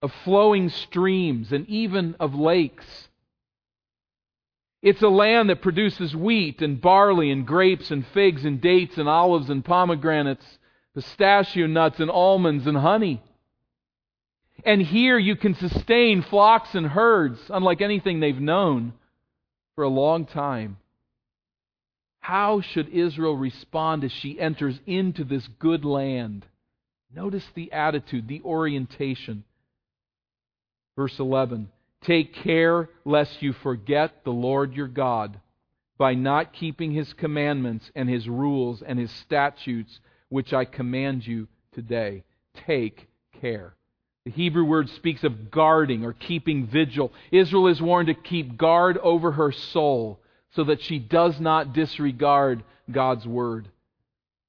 of 0.02 0.12
flowing 0.24 0.68
streams, 0.68 1.52
and 1.52 1.68
even 1.68 2.14
of 2.20 2.34
lakes. 2.34 3.08
It's 4.82 5.02
a 5.02 5.08
land 5.08 5.50
that 5.50 5.62
produces 5.62 6.14
wheat 6.14 6.62
and 6.62 6.80
barley 6.80 7.30
and 7.30 7.46
grapes 7.46 7.90
and 7.90 8.06
figs 8.08 8.44
and 8.44 8.60
dates 8.60 8.98
and 8.98 9.08
olives 9.08 9.50
and 9.50 9.64
pomegranates, 9.64 10.46
pistachio 10.96 11.66
nuts 11.66 12.00
and 12.00 12.10
almonds 12.10 12.66
and 12.66 12.76
honey. 12.76 13.22
And 14.64 14.80
here 14.80 15.18
you 15.18 15.36
can 15.36 15.54
sustain 15.54 16.22
flocks 16.22 16.74
and 16.74 16.86
herds, 16.86 17.38
unlike 17.50 17.82
anything 17.82 18.18
they've 18.18 18.40
known 18.40 18.94
for 19.74 19.84
a 19.84 19.88
long 19.88 20.24
time. 20.24 20.78
How 22.20 22.62
should 22.62 22.88
Israel 22.88 23.36
respond 23.36 24.04
as 24.04 24.10
she 24.10 24.40
enters 24.40 24.80
into 24.86 25.22
this 25.22 25.46
good 25.58 25.84
land? 25.84 26.46
Notice 27.14 27.46
the 27.54 27.70
attitude, 27.72 28.26
the 28.26 28.40
orientation. 28.42 29.44
Verse 30.96 31.18
11 31.18 31.68
Take 32.02 32.34
care 32.34 32.88
lest 33.04 33.42
you 33.42 33.52
forget 33.52 34.24
the 34.24 34.32
Lord 34.32 34.72
your 34.72 34.88
God 34.88 35.38
by 35.98 36.14
not 36.14 36.54
keeping 36.54 36.92
his 36.92 37.12
commandments 37.12 37.90
and 37.94 38.08
his 38.08 38.28
rules 38.28 38.82
and 38.82 38.98
his 38.98 39.10
statutes, 39.10 40.00
which 40.28 40.52
I 40.52 40.64
command 40.64 41.26
you 41.26 41.48
today. 41.72 42.24
Take 42.66 43.08
care. 43.40 43.74
The 44.24 44.32
Hebrew 44.32 44.64
word 44.64 44.88
speaks 44.90 45.22
of 45.22 45.50
guarding 45.50 46.04
or 46.04 46.12
keeping 46.12 46.66
vigil. 46.66 47.12
Israel 47.30 47.68
is 47.68 47.80
warned 47.80 48.08
to 48.08 48.14
keep 48.14 48.56
guard 48.56 48.98
over 48.98 49.32
her 49.32 49.52
soul 49.52 50.20
so 50.50 50.64
that 50.64 50.82
she 50.82 50.98
does 50.98 51.38
not 51.38 51.72
disregard 51.72 52.64
God's 52.90 53.26
word. 53.26 53.68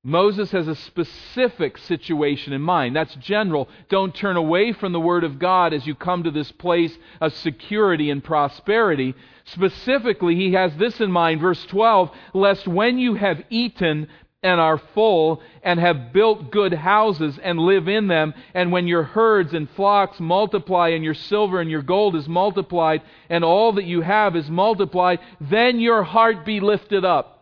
Moses 0.03 0.51
has 0.51 0.69
a 0.69 0.75
specific 0.75 1.77
situation 1.77 2.53
in 2.53 2.61
mind. 2.61 2.95
That's 2.95 3.13
general. 3.15 3.67
Don't 3.89 4.15
turn 4.15 4.37
away 4.37 4.71
from 4.71 4.93
the 4.93 5.01
Word 5.01 5.25
of 5.25 5.37
God 5.37 5.73
as 5.73 5.85
you 5.85 5.95
come 5.95 6.23
to 6.23 6.31
this 6.31 6.51
place 6.53 6.97
of 7.19 7.33
security 7.33 8.09
and 8.09 8.23
prosperity. 8.23 9.15
Specifically, 9.43 10.35
he 10.35 10.53
has 10.53 10.73
this 10.77 11.01
in 11.01 11.11
mind, 11.11 11.41
verse 11.41 11.65
12, 11.65 12.09
lest 12.33 12.67
when 12.67 12.97
you 12.99 13.15
have 13.15 13.43
eaten 13.49 14.07
and 14.43 14.59
are 14.61 14.77
full, 14.77 15.41
and 15.63 15.79
have 15.79 16.13
built 16.13 16.51
good 16.51 16.73
houses 16.73 17.39
and 17.41 17.59
live 17.59 17.87
in 17.87 18.07
them, 18.07 18.33
and 18.53 18.71
when 18.71 18.87
your 18.87 19.03
herds 19.03 19.53
and 19.53 19.69
flocks 19.71 20.19
multiply, 20.19 20.89
and 20.89 21.03
your 21.03 21.15
silver 21.15 21.59
and 21.59 21.71
your 21.71 21.81
gold 21.81 22.15
is 22.15 22.27
multiplied, 22.27 23.01
and 23.29 23.43
all 23.43 23.73
that 23.73 23.85
you 23.85 24.01
have 24.01 24.35
is 24.35 24.49
multiplied, 24.49 25.19
then 25.41 25.79
your 25.79 26.03
heart 26.03 26.45
be 26.45 26.59
lifted 26.59 27.03
up. 27.03 27.33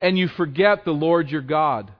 And 0.00 0.18
you 0.18 0.28
forget 0.28 0.84
the 0.84 0.92
Lord 0.92 1.30
your 1.30 1.40
God 1.40 1.90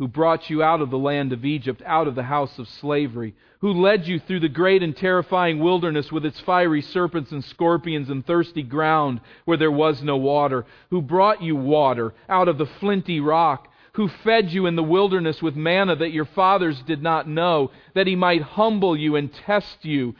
who 0.00 0.08
brought 0.08 0.48
you 0.48 0.62
out 0.62 0.80
of 0.80 0.88
the 0.88 0.96
land 0.96 1.30
of 1.30 1.44
Egypt, 1.44 1.82
out 1.84 2.08
of 2.08 2.14
the 2.14 2.22
house 2.22 2.58
of 2.58 2.66
slavery, 2.66 3.34
who 3.60 3.70
led 3.70 4.06
you 4.06 4.18
through 4.18 4.40
the 4.40 4.48
great 4.48 4.82
and 4.82 4.96
terrifying 4.96 5.58
wilderness 5.58 6.10
with 6.10 6.24
its 6.24 6.40
fiery 6.40 6.80
serpents 6.80 7.32
and 7.32 7.44
scorpions 7.44 8.08
and 8.08 8.24
thirsty 8.24 8.62
ground 8.62 9.20
where 9.44 9.58
there 9.58 9.70
was 9.70 10.02
no 10.02 10.16
water, 10.16 10.64
who 10.88 11.02
brought 11.02 11.42
you 11.42 11.54
water 11.54 12.14
out 12.30 12.48
of 12.48 12.56
the 12.56 12.64
flinty 12.64 13.20
rock, 13.20 13.68
who 13.92 14.08
fed 14.08 14.50
you 14.50 14.64
in 14.64 14.74
the 14.74 14.82
wilderness 14.82 15.42
with 15.42 15.54
manna 15.54 15.94
that 15.94 16.12
your 16.12 16.24
fathers 16.24 16.80
did 16.86 17.02
not 17.02 17.28
know, 17.28 17.70
that 17.94 18.06
he 18.06 18.16
might 18.16 18.40
humble 18.40 18.96
you 18.96 19.16
and 19.16 19.30
test 19.30 19.84
you 19.84 20.14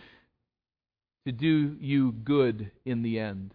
to 1.25 1.33
do 1.33 1.75
you 1.81 2.13
good 2.13 2.71
in 2.85 3.01
the 3.01 3.19
end. 3.19 3.55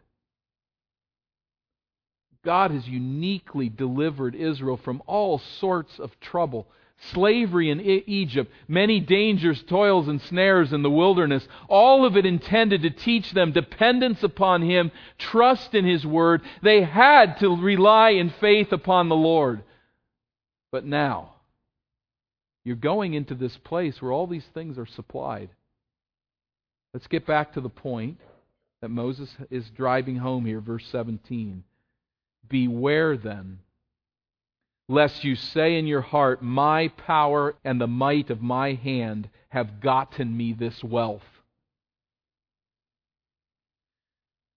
God 2.45 2.71
has 2.71 2.87
uniquely 2.87 3.67
delivered 3.67 4.35
Israel 4.35 4.77
from 4.77 5.01
all 5.07 5.39
sorts 5.59 5.99
of 5.99 6.17
trouble. 6.21 6.67
Slavery 7.11 7.69
in 7.69 7.81
Egypt, 7.81 8.49
many 8.69 9.01
dangers, 9.01 9.61
toils, 9.63 10.07
and 10.07 10.21
snares 10.21 10.71
in 10.71 10.81
the 10.81 10.89
wilderness, 10.89 11.45
all 11.67 12.05
of 12.05 12.15
it 12.15 12.25
intended 12.25 12.83
to 12.83 12.89
teach 12.89 13.31
them 13.31 13.51
dependence 13.51 14.23
upon 14.23 14.61
Him, 14.61 14.91
trust 15.17 15.75
in 15.75 15.83
His 15.83 16.05
Word. 16.05 16.41
They 16.63 16.83
had 16.83 17.39
to 17.39 17.57
rely 17.57 18.11
in 18.11 18.29
faith 18.29 18.71
upon 18.71 19.09
the 19.09 19.15
Lord. 19.15 19.61
But 20.71 20.85
now, 20.85 21.33
you're 22.63 22.77
going 22.77 23.13
into 23.13 23.35
this 23.35 23.57
place 23.57 24.01
where 24.01 24.13
all 24.13 24.27
these 24.27 24.47
things 24.53 24.77
are 24.77 24.85
supplied. 24.85 25.49
Let's 26.93 27.07
get 27.07 27.25
back 27.25 27.53
to 27.53 27.61
the 27.61 27.69
point 27.69 28.19
that 28.81 28.89
Moses 28.89 29.29
is 29.49 29.69
driving 29.71 30.15
home 30.15 30.45
here, 30.45 30.61
verse 30.61 30.85
17. 30.91 31.65
Beware 32.49 33.17
then, 33.17 33.59
lest 34.87 35.23
you 35.23 35.35
say 35.35 35.77
in 35.77 35.87
your 35.87 36.01
heart, 36.01 36.41
My 36.41 36.89
power 36.89 37.55
and 37.63 37.79
the 37.79 37.87
might 37.87 38.29
of 38.29 38.41
my 38.41 38.73
hand 38.73 39.29
have 39.49 39.79
gotten 39.81 40.35
me 40.35 40.53
this 40.53 40.83
wealth. 40.83 41.23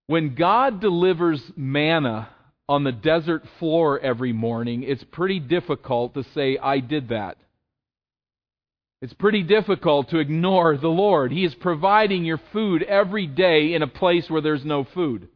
When 0.06 0.34
God 0.34 0.80
delivers 0.80 1.42
manna 1.54 2.30
on 2.68 2.84
the 2.84 2.92
desert 2.92 3.44
floor 3.58 4.00
every 4.00 4.32
morning, 4.32 4.82
it's 4.82 5.04
pretty 5.04 5.38
difficult 5.38 6.14
to 6.14 6.24
say, 6.34 6.58
I 6.58 6.80
did 6.80 7.08
that. 7.08 7.36
It's 9.00 9.12
pretty 9.12 9.42
difficult 9.42 10.08
to 10.10 10.18
ignore 10.18 10.76
the 10.76 10.88
Lord. 10.88 11.30
He 11.30 11.44
is 11.44 11.54
providing 11.54 12.24
your 12.24 12.40
food 12.52 12.82
every 12.82 13.26
day 13.26 13.74
in 13.74 13.82
a 13.82 13.86
place 13.86 14.28
where 14.28 14.40
there's 14.40 14.64
no 14.64 14.82
food. 14.82 15.28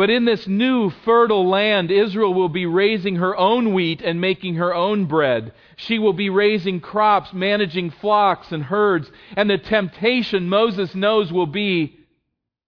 But 0.00 0.08
in 0.08 0.24
this 0.24 0.48
new 0.48 0.88
fertile 0.88 1.46
land, 1.46 1.90
Israel 1.90 2.32
will 2.32 2.48
be 2.48 2.64
raising 2.64 3.16
her 3.16 3.36
own 3.36 3.74
wheat 3.74 4.00
and 4.00 4.18
making 4.18 4.54
her 4.54 4.74
own 4.74 5.04
bread. 5.04 5.52
She 5.76 5.98
will 5.98 6.14
be 6.14 6.30
raising 6.30 6.80
crops, 6.80 7.34
managing 7.34 7.90
flocks 7.90 8.50
and 8.50 8.62
herds. 8.62 9.12
And 9.36 9.50
the 9.50 9.58
temptation 9.58 10.48
Moses 10.48 10.94
knows 10.94 11.30
will 11.30 11.44
be 11.44 11.98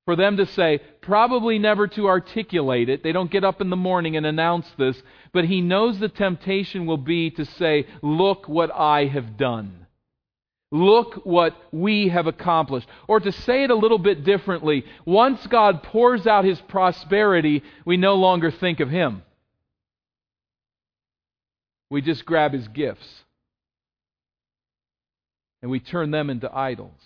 for 0.05 0.15
them 0.15 0.37
to 0.37 0.45
say, 0.45 0.81
probably 1.01 1.59
never 1.59 1.87
to 1.87 2.07
articulate 2.07 2.91
it. 2.91 3.03
They 3.03 3.13
don't 3.13 3.31
get 3.31 3.45
up 3.45 3.63
in 3.63 3.71
the 3.71 3.77
morning 3.77 4.15
and 4.19 4.27
announce 4.27 4.71
this. 4.77 5.03
But 5.33 5.47
he 5.47 5.63
knows 5.63 5.99
the 5.99 6.11
temptation 6.11 6.85
will 6.85 6.99
be 6.99 7.31
to 7.31 7.47
say, 7.47 7.87
Look 8.03 8.47
what 8.47 8.71
I 8.71 9.07
have 9.07 9.39
done. 9.39 9.82
Look 10.73 11.27
what 11.27 11.55
we 11.71 12.09
have 12.09 12.27
accomplished. 12.27 12.89
Or 13.07 13.21
to 13.21 13.31
say 13.31 13.65
it 13.65 13.71
a 13.71 13.75
little 13.75 13.99
bit 13.99 14.25
differently, 14.25 14.87
once 15.05 15.47
God 15.47 15.83
pours 15.83 16.27
out 16.27 16.47
his 16.47 16.59
prosperity, 16.63 17.63
we 17.85 17.99
no 17.99 18.15
longer 18.15 18.51
think 18.51 18.81
of 18.81 18.89
him. 18.89 19.23
We 21.91 22.01
just 22.01 22.25
grab 22.25 22.55
his 22.55 22.67
gifts 22.69 23.07
and 25.61 25.71
we 25.71 25.79
turn 25.79 26.11
them 26.11 26.31
into 26.31 26.51
idols. 26.51 27.01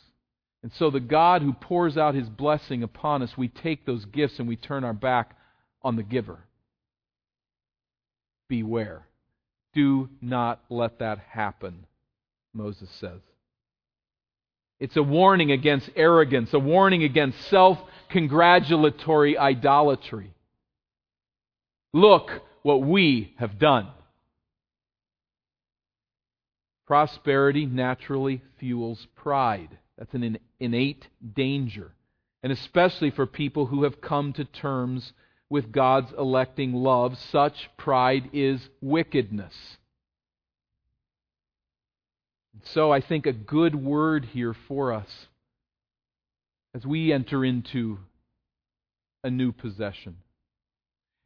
And 0.63 0.73
so, 0.75 0.91
the 0.91 1.01
God 1.01 1.43
who 1.43 1.53
pours 1.53 1.97
out 1.97 2.15
his 2.15 2.29
blessing 2.29 2.85
upon 2.85 3.23
us, 3.23 3.37
we 3.37 3.49
take 3.49 3.85
those 3.85 4.05
gifts 4.05 4.39
and 4.39 4.47
we 4.47 4.57
turn 4.57 4.85
our 4.85 4.93
back 4.93 5.37
on 5.83 5.97
the 5.97 6.03
giver. 6.05 6.39
Beware. 8.49 9.07
Do 9.75 10.09
not 10.21 10.63
let 10.71 11.01
that 11.01 11.19
happen, 11.19 11.85
Moses 12.55 12.89
says. 13.01 13.21
It's 14.79 14.97
a 14.97 15.03
warning 15.03 15.53
against 15.53 15.91
arrogance, 15.97 16.53
a 16.53 16.59
warning 16.59 17.03
against 17.03 17.41
self 17.49 17.79
congratulatory 18.11 19.39
idolatry. 19.39 20.33
Look 21.93 22.31
what 22.63 22.83
we 22.83 23.35
have 23.39 23.59
done. 23.59 23.89
Prosperity 26.87 27.67
naturally 27.67 28.43
fuels 28.59 29.07
pride. 29.17 29.79
That's 29.99 30.15
an 30.15 30.39
innate 30.61 31.09
danger. 31.35 31.93
And 32.43 32.53
especially 32.53 33.11
for 33.11 33.27
people 33.27 33.67
who 33.67 33.85
have 33.85 34.01
come 34.01 34.33
to 34.35 34.45
terms 34.45 35.13
with 35.49 35.73
God's 35.73 36.13
electing 36.17 36.75
love, 36.75 37.17
such 37.19 37.71
pride 37.77 38.31
is 38.33 38.61
wickedness. 38.81 39.55
So 42.73 42.93
I 42.93 43.01
think 43.01 43.27
a 43.27 43.33
good 43.33 43.75
word 43.75 44.25
here 44.27 44.55
for 44.67 44.93
us 44.93 45.27
as 46.75 46.85
we 46.85 47.13
enter 47.13 47.45
into 47.45 47.99
a 49.23 49.31
new 49.31 49.53
possession. 49.53 50.17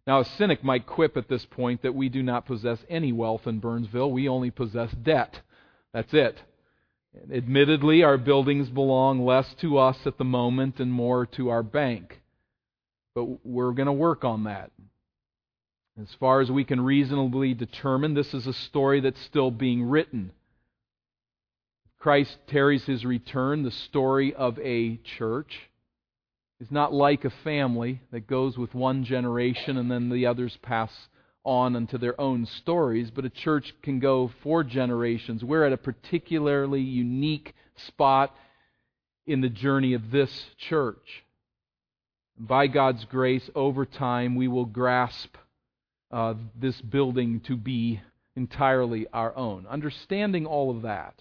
Now, 0.07 0.21
a 0.21 0.25
cynic 0.25 0.65
might 0.65 0.87
quip 0.87 1.17
at 1.17 1.29
this 1.29 1.45
point 1.45 1.83
that 1.83 1.95
we 1.95 2.09
do 2.09 2.23
not 2.23 2.47
possess 2.47 2.79
any 2.89 3.13
wealth 3.13 3.47
in 3.47 3.59
Burnsville. 3.59 4.11
We 4.11 4.29
only 4.29 4.51
possess 4.51 4.91
debt. 4.93 5.41
That's 5.93 6.13
it. 6.13 6.39
Admittedly, 7.33 8.03
our 8.03 8.17
buildings 8.17 8.69
belong 8.69 9.25
less 9.25 9.53
to 9.55 9.79
us 9.79 9.99
at 10.07 10.19
the 10.19 10.25
moment 10.25 10.79
and 10.79 10.93
more 10.93 11.27
to 11.27 11.49
our 11.49 11.63
bank. 11.63 12.21
But 13.15 13.45
we're 13.45 13.73
going 13.73 13.87
to 13.87 13.93
work 13.93 14.25
on 14.25 14.45
that. 14.45 14.71
As 16.01 16.15
far 16.19 16.41
as 16.41 16.51
we 16.51 16.65
can 16.65 16.81
reasonably 16.81 17.55
determine, 17.55 18.15
this 18.15 18.33
is 18.33 18.47
a 18.47 18.53
story 18.53 19.01
that's 19.01 19.21
still 19.23 19.51
being 19.51 19.83
written. 19.83 20.33
Christ 22.01 22.39
tarries 22.47 22.85
his 22.85 23.05
return, 23.05 23.63
the 23.63 23.71
story 23.71 24.35
of 24.35 24.59
a 24.59 24.97
church 24.97 25.69
is 26.59 26.71
not 26.71 26.95
like 26.95 27.27
a 27.27 27.31
family 27.45 28.01
that 28.11 28.27
goes 28.27 28.57
with 28.57 28.75
one 28.75 29.05
generation 29.05 29.77
and 29.77 29.91
then 29.91 30.09
the 30.09 30.25
others 30.25 30.57
pass 30.63 30.91
on 31.45 31.77
unto 31.77 31.99
their 31.99 32.19
own 32.19 32.47
stories, 32.47 33.11
but 33.11 33.27
a 33.27 33.31
church 33.31 33.75
can 33.83 33.99
go 33.99 34.31
four 34.43 34.65
generations. 34.65 35.45
We're 35.45 35.67
at 35.67 35.75
a 35.75 35.79
particularly 35.79 36.81
unique 36.81 37.55
spot 37.77 38.35
in 39.27 39.43
the 39.43 39.51
journey 39.51 39.93
of 39.93 40.11
this 40.11 40.47
church. 40.57 41.25
By 42.39 42.67
God's 42.67 43.05
grace, 43.05 43.49
over 43.55 43.85
time, 43.85 44.37
we 44.37 44.49
will 44.49 44.65
grasp 44.65 45.37
uh, 46.11 46.35
this 46.59 46.81
building 46.81 47.41
to 47.41 47.59
be 47.59 48.01
entirely 48.37 49.07
our 49.13 49.37
own. 49.37 49.67
Understanding 49.67 50.47
all 50.47 50.71
of 50.71 50.83
that, 50.83 51.21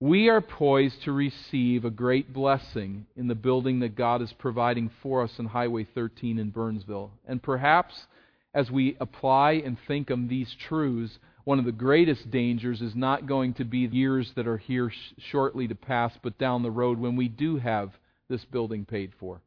we 0.00 0.28
are 0.28 0.40
poised 0.40 1.02
to 1.02 1.12
receive 1.12 1.84
a 1.84 1.90
great 1.90 2.32
blessing 2.32 3.06
in 3.16 3.26
the 3.26 3.34
building 3.34 3.80
that 3.80 3.96
God 3.96 4.22
is 4.22 4.32
providing 4.38 4.90
for 5.02 5.22
us 5.22 5.38
in 5.38 5.46
Highway 5.46 5.84
13 5.92 6.38
in 6.38 6.50
Burnsville. 6.50 7.10
And 7.26 7.42
perhaps 7.42 8.06
as 8.54 8.70
we 8.70 8.96
apply 9.00 9.52
and 9.52 9.76
think 9.88 10.10
of 10.10 10.28
these 10.28 10.54
truths, 10.54 11.18
one 11.44 11.58
of 11.58 11.64
the 11.64 11.72
greatest 11.72 12.30
dangers 12.30 12.80
is 12.80 12.94
not 12.94 13.26
going 13.26 13.54
to 13.54 13.64
be 13.64 13.78
years 13.78 14.32
that 14.36 14.46
are 14.46 14.58
here 14.58 14.90
sh- 14.90 15.14
shortly 15.18 15.66
to 15.66 15.74
pass, 15.74 16.12
but 16.22 16.38
down 16.38 16.62
the 16.62 16.70
road 16.70 16.98
when 16.98 17.16
we 17.16 17.28
do 17.28 17.56
have 17.56 17.90
this 18.28 18.44
building 18.44 18.84
paid 18.84 19.12
for 19.18 19.40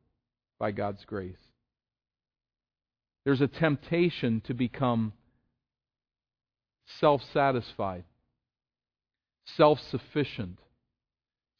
by 0.59 0.71
God's 0.71 1.05
grace. 1.05 1.35
There's 3.23 3.41
a 3.41 3.47
temptation 3.47 4.41
to 4.47 4.53
become 4.53 5.13
self 6.99 7.21
satisfied 7.31 8.03
self 9.57 9.79
sufficient, 9.89 10.59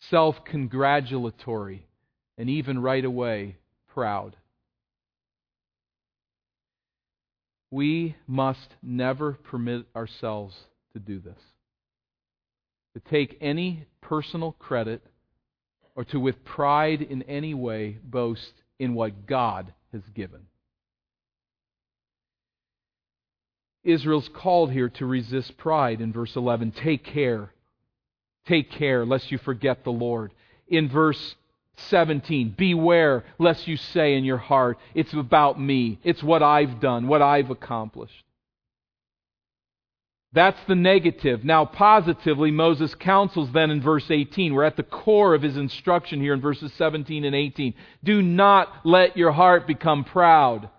self 0.10 0.36
congratulatory, 0.46 1.86
and 2.38 2.50
even 2.50 2.80
right 2.80 3.04
away 3.04 3.58
proud. 3.94 4.36
We 7.70 8.16
must 8.28 8.68
never 8.82 9.34
permit 9.34 9.86
ourselves 9.96 10.56
to 10.94 11.00
do 11.00 11.20
this. 11.20 11.38
To 12.96 13.00
take 13.10 13.38
any 13.40 13.86
personal 14.02 14.52
credit 14.52 15.02
or 15.96 16.04
to, 16.06 16.20
with 16.20 16.44
pride 16.44 17.02
in 17.02 17.22
any 17.24 17.54
way, 17.54 17.98
boast 18.04 18.54
in 18.80 18.94
what 18.94 19.26
God 19.26 19.74
has 19.94 20.02
given. 20.14 20.48
Israel's 23.84 24.30
called 24.34 24.72
here 24.72 24.90
to 24.90 25.06
resist 25.06 25.58
pride 25.58 26.02
in 26.02 26.14
verse 26.14 26.36
11. 26.36 26.74
Take 26.84 27.04
care 27.06 27.52
Take 28.46 28.72
care 28.72 29.06
lest 29.06 29.32
you 29.32 29.38
forget 29.38 29.84
the 29.84 29.92
Lord. 29.92 30.34
In 30.68 30.90
verse 30.90 31.36
17, 31.90 32.56
beware 32.58 33.24
lest 33.38 33.68
you 33.68 33.78
say 33.78 34.16
in 34.16 34.24
your 34.24 34.38
heart, 34.38 34.78
It's 34.94 35.14
about 35.14 35.60
me. 35.60 36.00
It's 36.04 36.24
what 36.24 36.44
I've 36.44 36.80
done, 36.80 37.08
what 37.08 37.22
I've 37.22 37.50
accomplished. 37.50 38.24
That's 40.34 40.60
the 40.66 40.76
negative. 40.76 41.44
Now, 41.44 41.66
positively, 41.66 42.52
Moses 42.52 42.96
counsels 42.96 43.52
then 43.52 43.70
in 43.70 43.82
verse 43.82 44.10
18. 44.10 44.54
We're 44.54 44.64
at 44.64 44.78
the 44.78 44.84
core 44.84 45.36
of 45.36 45.42
his 45.42 45.58
instruction 45.58 46.22
here 46.22 46.34
in 46.34 46.40
verses 46.40 46.72
17 46.78 47.26
and 47.26 47.36
18. 47.36 47.74
Do 48.02 48.22
not 48.22 48.70
let 48.86 49.18
your 49.18 49.34
heart 49.34 49.68
become 49.68 50.06
proud 50.06 50.70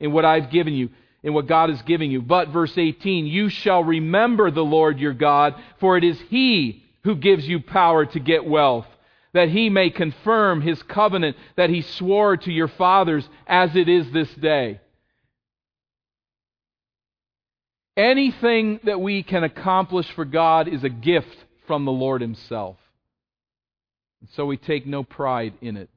in 0.00 0.10
what 0.10 0.24
I've 0.24 0.50
given 0.50 0.74
you, 0.74 0.90
in 1.22 1.32
what 1.32 1.46
God 1.46 1.70
is 1.70 1.80
giving 1.82 2.10
you. 2.10 2.20
But, 2.20 2.48
verse 2.48 2.76
18, 2.76 3.26
you 3.26 3.48
shall 3.50 3.84
remember 3.84 4.50
the 4.50 4.64
Lord 4.64 4.98
your 4.98 5.14
God, 5.14 5.54
for 5.78 5.96
it 5.96 6.02
is 6.02 6.20
He 6.28 6.84
who 7.04 7.16
gives 7.16 7.46
you 7.46 7.60
power 7.60 8.06
to 8.06 8.20
get 8.20 8.44
wealth, 8.44 8.86
that 9.32 9.48
he 9.48 9.70
may 9.70 9.90
confirm 9.90 10.60
his 10.60 10.82
covenant 10.82 11.36
that 11.56 11.70
he 11.70 11.82
swore 11.82 12.36
to 12.36 12.52
your 12.52 12.68
fathers 12.68 13.28
as 13.46 13.74
it 13.76 13.88
is 13.88 14.10
this 14.10 14.32
day. 14.34 14.80
Anything 17.96 18.80
that 18.84 19.00
we 19.00 19.22
can 19.22 19.42
accomplish 19.42 20.08
for 20.12 20.24
God 20.24 20.68
is 20.68 20.84
a 20.84 20.88
gift 20.88 21.36
from 21.66 21.84
the 21.84 21.92
Lord 21.92 22.20
himself. 22.20 22.76
And 24.20 24.30
so 24.30 24.46
we 24.46 24.56
take 24.56 24.86
no 24.86 25.02
pride 25.02 25.54
in 25.60 25.76
it. 25.76 25.90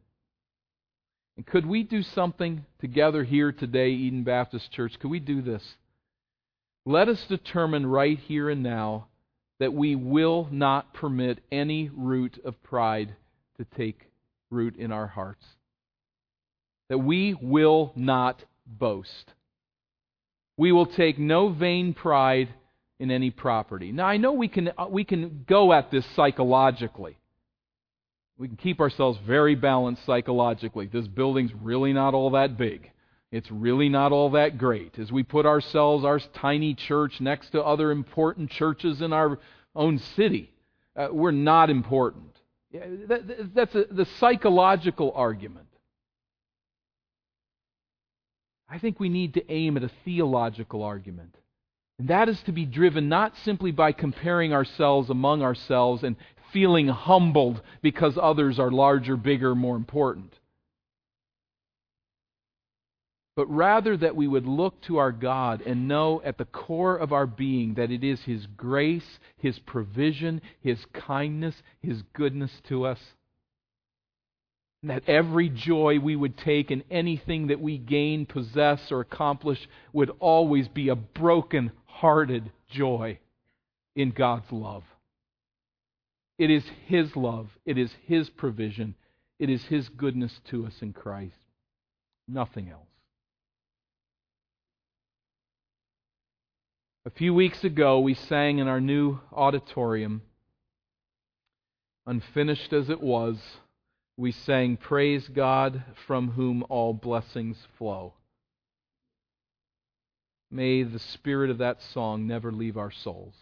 And 1.38 1.46
could 1.46 1.66
we 1.66 1.84
do 1.84 2.04
something 2.04 2.66
together 2.80 3.24
here 3.24 3.52
today, 3.52 3.90
Eden 3.90 4.24
Baptist 4.24 4.72
Church? 4.72 5.00
Could 5.00 5.12
we 5.12 5.20
do 5.20 5.42
this? 5.42 5.64
Let 6.86 7.08
us 7.08 7.24
determine 7.28 7.86
right 7.86 8.18
here 8.18 8.50
and 8.50 8.64
now 8.64 9.08
that 9.62 9.74
we 9.74 9.94
will 9.94 10.48
not 10.50 10.92
permit 10.92 11.40
any 11.52 11.88
root 11.96 12.36
of 12.44 12.62
pride 12.64 13.16
to 13.58 13.66
take 13.78 14.10
root 14.50 14.76
in 14.76 14.92
our 14.92 15.06
hearts. 15.06 15.46
That 16.90 16.98
we 16.98 17.36
will 17.40 17.94
not 17.96 18.44
boast. 18.66 19.34
We 20.58 20.72
will 20.72 20.88
take 20.88 21.20
no 21.20 21.50
vain 21.50 21.94
pride 21.94 22.50
in 23.00 23.12
any 23.12 23.30
property. 23.30 23.92
Now, 23.92 24.08
I 24.08 24.18
know 24.18 24.32
we 24.32 24.48
can, 24.48 24.72
uh, 24.76 24.88
we 24.90 25.04
can 25.04 25.46
go 25.48 25.72
at 25.74 25.92
this 25.92 26.06
psychologically. 26.16 27.20
We 28.40 28.48
can 28.48 28.58
keep 28.58 28.80
ourselves 28.80 29.20
very 29.28 29.54
balanced 29.54 30.08
psychologically. 30.08 30.88
This 30.88 31.06
building's 31.06 31.52
really 31.62 31.94
not 31.94 32.16
all 32.16 32.32
that 32.32 32.58
big. 32.58 32.90
It's 33.32 33.50
really 33.50 33.88
not 33.88 34.12
all 34.12 34.32
that 34.32 34.58
great. 34.58 35.00
As 35.00 35.12
we 35.12 35.24
put 35.24 35.46
ourselves, 35.46 36.04
our 36.04 36.20
tiny 36.20 36.74
church, 36.74 37.22
next 37.22 37.52
to 37.52 37.64
other 37.64 37.92
important 37.92 38.52
churches 38.52 39.02
in 39.02 39.14
our 39.14 39.40
own 39.74 40.00
city, 40.18 40.52
uh, 40.98 41.08
we're 41.12 41.32
not 41.32 41.70
important. 41.70 42.36
That, 42.74 43.54
that's 43.56 43.74
a, 43.74 43.86
the 43.90 44.06
psychological 44.20 45.14
argument. 45.16 45.68
I 48.70 48.80
think 48.80 49.00
we 49.00 49.10
need 49.10 49.34
to 49.36 49.52
aim 49.52 49.78
at 49.78 49.84
a 49.84 49.92
theological 50.04 50.84
argument. 50.84 51.36
And 52.00 52.10
that 52.10 52.28
is 52.28 52.42
to 52.44 52.52
be 52.52 52.66
driven 52.66 53.08
not 53.08 53.34
simply 53.44 53.72
by 53.72 53.94
comparing 53.94 54.54
ourselves 54.54 55.10
among 55.10 55.42
ourselves 55.42 56.04
and 56.04 56.16
feeling 56.52 56.88
humbled 56.88 57.62
because 57.82 58.18
others 58.22 58.60
are 58.60 58.72
larger, 58.72 59.16
bigger, 59.16 59.56
more 59.56 59.78
important 59.78 60.34
but 63.36 63.46
rather 63.50 63.96
that 63.96 64.16
we 64.16 64.28
would 64.28 64.46
look 64.46 64.82
to 64.82 64.98
our 64.98 65.12
God 65.12 65.62
and 65.62 65.88
know 65.88 66.22
at 66.24 66.38
the 66.38 66.46
core 66.46 66.98
of 66.98 67.14
our 67.14 67.26
being 67.26 67.76
that 67.76 67.92
it 67.92 68.04
is 68.04 68.22
His 68.22 68.46
grace, 68.58 69.20
His 69.38 69.58
provision, 69.60 70.42
His 70.62 70.86
kindness, 70.94 71.56
His 71.82 72.02
goodness 72.14 72.52
to 72.68 72.86
us. 72.86 73.00
And 74.82 74.90
that 74.90 75.08
every 75.08 75.48
joy 75.48 76.00
we 76.00 76.16
would 76.16 76.38
take 76.38 76.72
in 76.72 76.84
anything 76.92 77.48
that 77.48 77.62
we 77.62 77.78
gain, 77.78 78.26
possess, 78.26 78.92
or 78.92 79.00
accomplish 79.00 79.70
would 79.94 80.12
always 80.20 80.68
be 80.68 80.90
a 80.90 80.96
broken 80.96 81.72
hearted 81.86 82.52
joy 82.70 83.20
in 83.96 84.12
God's 84.12 84.52
love. 84.52 84.84
It 86.38 86.50
is 86.50 86.64
His 86.88 87.16
love, 87.16 87.48
it 87.66 87.78
is 87.78 87.92
His 88.08 88.30
provision, 88.30 88.96
it 89.40 89.50
is 89.50 89.64
His 89.66 89.88
goodness 89.88 90.42
to 90.50 90.66
us 90.66 90.74
in 90.82 90.92
Christ. 90.92 91.36
Nothing 92.28 92.70
else. 92.70 92.91
A 97.04 97.10
few 97.10 97.34
weeks 97.34 97.64
ago, 97.64 98.00
we 98.00 98.14
sang 98.14 98.60
in 98.60 98.68
our 98.68 98.80
new 98.80 99.20
auditorium, 99.34 100.22
unfinished 102.06 102.74
as 102.74 102.92
it 102.92 103.02
was, 103.02 103.40
we 104.18 104.32
sang, 104.32 104.78
Praise 104.78 105.28
God 105.28 105.84
from 106.06 106.30
whom 106.32 106.64
all 106.70 106.94
blessings 106.94 107.58
flow. 107.80 108.14
May 110.52 110.84
the 110.84 111.00
spirit 111.00 111.50
of 111.50 111.58
that 111.58 111.82
song 111.82 112.28
never 112.28 112.52
leave 112.52 112.78
our 112.78 112.92
souls. 112.92 113.34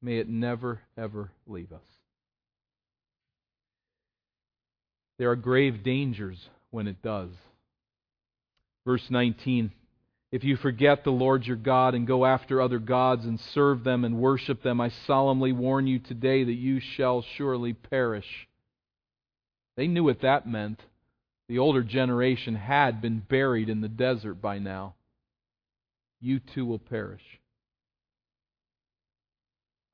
May 0.00 0.16
it 0.16 0.30
never, 0.30 0.80
ever 0.96 1.30
leave 1.46 1.72
us. 1.72 1.84
There 5.18 5.30
are 5.30 5.36
grave 5.36 5.82
dangers 5.82 6.48
when 6.70 6.88
it 6.88 7.02
does. 7.02 7.30
Verse 8.86 9.10
19 9.10 9.72
if 10.32 10.42
you 10.44 10.56
forget 10.56 11.04
the 11.04 11.10
Lord 11.10 11.46
your 11.46 11.56
God 11.56 11.94
and 11.94 12.06
go 12.06 12.24
after 12.24 12.60
other 12.60 12.78
gods 12.78 13.26
and 13.26 13.38
serve 13.38 13.84
them 13.84 14.02
and 14.02 14.16
worship 14.16 14.62
them, 14.62 14.80
I 14.80 14.88
solemnly 15.06 15.52
warn 15.52 15.86
you 15.86 15.98
today 15.98 16.42
that 16.42 16.52
you 16.54 16.80
shall 16.80 17.22
surely 17.36 17.74
perish. 17.74 18.48
They 19.76 19.86
knew 19.86 20.04
what 20.04 20.22
that 20.22 20.48
meant. 20.48 20.80
The 21.48 21.58
older 21.58 21.82
generation 21.82 22.54
had 22.54 23.02
been 23.02 23.18
buried 23.20 23.68
in 23.68 23.82
the 23.82 23.88
desert 23.88 24.40
by 24.40 24.58
now. 24.58 24.94
You 26.18 26.40
too 26.40 26.64
will 26.64 26.78
perish. 26.78 27.22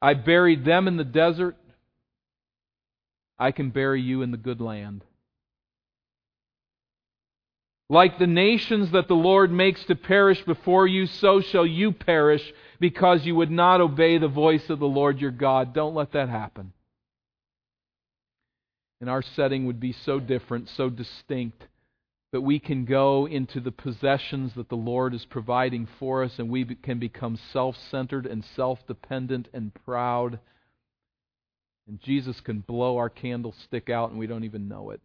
I 0.00 0.14
buried 0.14 0.64
them 0.64 0.86
in 0.86 0.96
the 0.96 1.04
desert. 1.04 1.56
I 3.40 3.50
can 3.50 3.70
bury 3.70 4.00
you 4.00 4.22
in 4.22 4.30
the 4.30 4.36
good 4.36 4.60
land. 4.60 5.02
Like 7.90 8.18
the 8.18 8.26
nations 8.26 8.90
that 8.90 9.08
the 9.08 9.14
Lord 9.14 9.50
makes 9.50 9.82
to 9.84 9.94
perish 9.94 10.42
before 10.44 10.86
you, 10.86 11.06
so 11.06 11.40
shall 11.40 11.66
you 11.66 11.92
perish 11.92 12.42
because 12.80 13.24
you 13.24 13.34
would 13.34 13.50
not 13.50 13.80
obey 13.80 14.18
the 14.18 14.28
voice 14.28 14.68
of 14.68 14.78
the 14.78 14.86
Lord 14.86 15.20
your 15.20 15.30
God. 15.30 15.72
Don't 15.72 15.94
let 15.94 16.12
that 16.12 16.28
happen. 16.28 16.72
And 19.00 19.08
our 19.08 19.22
setting 19.22 19.66
would 19.66 19.80
be 19.80 19.92
so 19.92 20.20
different, 20.20 20.68
so 20.68 20.90
distinct, 20.90 21.66
that 22.32 22.40
we 22.42 22.58
can 22.58 22.84
go 22.84 23.26
into 23.26 23.58
the 23.58 23.72
possessions 23.72 24.52
that 24.54 24.68
the 24.68 24.76
Lord 24.76 25.14
is 25.14 25.24
providing 25.24 25.88
for 25.98 26.24
us, 26.24 26.38
and 26.38 26.50
we 26.50 26.64
can 26.64 26.98
become 26.98 27.38
self 27.52 27.74
centered 27.90 28.26
and 28.26 28.44
self 28.54 28.86
dependent 28.86 29.48
and 29.54 29.72
proud. 29.86 30.38
And 31.86 32.00
Jesus 32.02 32.38
can 32.40 32.60
blow 32.60 32.98
our 32.98 33.08
candlestick 33.08 33.88
out, 33.88 34.10
and 34.10 34.18
we 34.18 34.26
don't 34.26 34.44
even 34.44 34.68
know 34.68 34.90
it. 34.90 35.00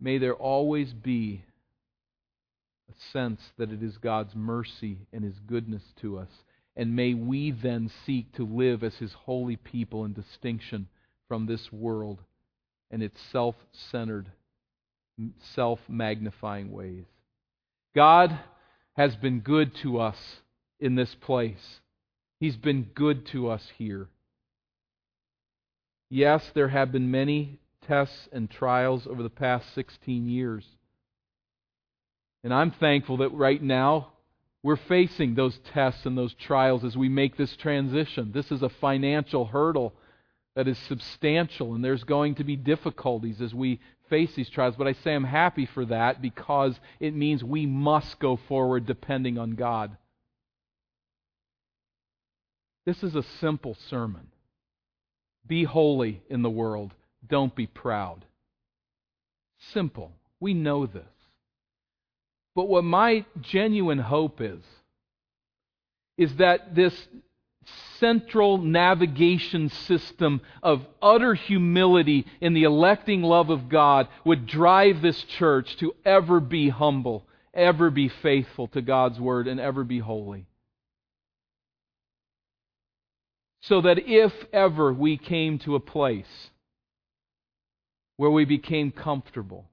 May 0.00 0.18
there 0.18 0.34
always 0.34 0.92
be 0.92 1.44
a 2.88 3.12
sense 3.12 3.40
that 3.58 3.72
it 3.72 3.82
is 3.82 3.96
God's 3.98 4.34
mercy 4.34 4.98
and 5.12 5.24
His 5.24 5.38
goodness 5.46 5.82
to 6.00 6.18
us. 6.18 6.30
And 6.76 6.96
may 6.96 7.14
we 7.14 7.50
then 7.50 7.90
seek 8.04 8.32
to 8.34 8.44
live 8.44 8.82
as 8.82 8.96
His 8.96 9.12
holy 9.12 9.56
people 9.56 10.04
in 10.04 10.12
distinction 10.12 10.88
from 11.28 11.46
this 11.46 11.72
world 11.72 12.20
and 12.90 13.02
its 13.02 13.20
self 13.32 13.54
centered 13.72 14.30
self 15.54 15.80
magnifying 15.88 16.72
ways. 16.72 17.04
God 17.94 18.36
has 18.96 19.14
been 19.16 19.40
good 19.40 19.74
to 19.76 20.00
us 20.00 20.18
in 20.80 20.94
this 20.94 21.14
place. 21.14 21.80
He's 22.40 22.56
been 22.56 22.90
good 22.94 23.26
to 23.26 23.48
us 23.48 23.62
here. 23.78 24.08
Yes, 26.10 26.50
there 26.54 26.68
have 26.68 26.92
been 26.92 27.10
many 27.10 27.58
tests 27.86 28.28
and 28.32 28.50
trials 28.50 29.06
over 29.06 29.22
the 29.22 29.30
past 29.30 29.74
16 29.74 30.26
years. 30.28 30.64
And 32.42 32.52
I'm 32.52 32.70
thankful 32.72 33.18
that 33.18 33.32
right 33.32 33.62
now 33.62 34.12
we're 34.62 34.76
facing 34.76 35.34
those 35.34 35.58
tests 35.72 36.06
and 36.06 36.16
those 36.16 36.34
trials 36.34 36.84
as 36.84 36.96
we 36.96 37.08
make 37.08 37.36
this 37.36 37.56
transition. 37.56 38.32
This 38.32 38.50
is 38.50 38.62
a 38.62 38.68
financial 38.68 39.44
hurdle 39.44 39.94
that 40.56 40.68
is 40.68 40.78
substantial, 40.78 41.74
and 41.74 41.84
there's 41.84 42.04
going 42.04 42.36
to 42.36 42.44
be 42.44 42.56
difficulties 42.56 43.40
as 43.40 43.52
we 43.52 43.80
face 44.08 44.34
these 44.34 44.48
trials. 44.48 44.76
But 44.76 44.86
I 44.86 44.92
say 44.92 45.14
I'm 45.14 45.24
happy 45.24 45.66
for 45.66 45.84
that 45.86 46.22
because 46.22 46.78
it 47.00 47.14
means 47.14 47.42
we 47.42 47.66
must 47.66 48.18
go 48.20 48.38
forward 48.48 48.86
depending 48.86 49.38
on 49.38 49.52
God. 49.52 49.96
This 52.86 53.02
is 53.02 53.14
a 53.14 53.24
simple 53.40 53.76
sermon. 53.88 54.28
Be 55.46 55.64
holy 55.64 56.22
in 56.28 56.42
the 56.42 56.50
world, 56.50 56.92
don't 57.28 57.54
be 57.54 57.66
proud. 57.66 58.24
Simple. 59.72 60.12
We 60.40 60.54
know 60.54 60.86
this. 60.86 61.02
But 62.54 62.68
what 62.68 62.84
my 62.84 63.24
genuine 63.40 63.98
hope 63.98 64.40
is, 64.40 64.62
is 66.16 66.36
that 66.36 66.74
this 66.74 67.08
central 67.98 68.58
navigation 68.58 69.68
system 69.70 70.40
of 70.62 70.86
utter 71.00 71.34
humility 71.34 72.26
in 72.40 72.54
the 72.54 72.64
electing 72.64 73.22
love 73.22 73.50
of 73.50 73.68
God 73.68 74.08
would 74.24 74.46
drive 74.46 75.00
this 75.00 75.22
church 75.24 75.76
to 75.78 75.94
ever 76.04 76.40
be 76.40 76.68
humble, 76.68 77.24
ever 77.52 77.90
be 77.90 78.08
faithful 78.08 78.68
to 78.68 78.82
God's 78.82 79.18
word, 79.18 79.48
and 79.48 79.58
ever 79.58 79.82
be 79.82 79.98
holy. 79.98 80.46
So 83.62 83.80
that 83.80 83.98
if 84.06 84.32
ever 84.52 84.92
we 84.92 85.16
came 85.16 85.58
to 85.60 85.74
a 85.74 85.80
place 85.80 86.50
where 88.16 88.30
we 88.30 88.44
became 88.44 88.92
comfortable, 88.92 89.68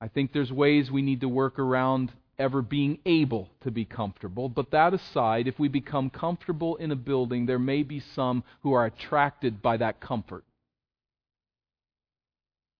I 0.00 0.08
think 0.08 0.32
there's 0.32 0.52
ways 0.52 0.90
we 0.90 1.02
need 1.02 1.22
to 1.22 1.28
work 1.28 1.58
around 1.58 2.12
ever 2.38 2.60
being 2.60 2.98
able 3.06 3.48
to 3.62 3.70
be 3.70 3.84
comfortable. 3.84 4.48
But 4.48 4.70
that 4.70 4.92
aside, 4.92 5.48
if 5.48 5.58
we 5.58 5.68
become 5.68 6.10
comfortable 6.10 6.76
in 6.76 6.92
a 6.92 6.96
building, 6.96 7.46
there 7.46 7.58
may 7.58 7.82
be 7.82 8.00
some 8.00 8.44
who 8.62 8.74
are 8.74 8.84
attracted 8.84 9.62
by 9.62 9.78
that 9.78 10.00
comfort. 10.00 10.44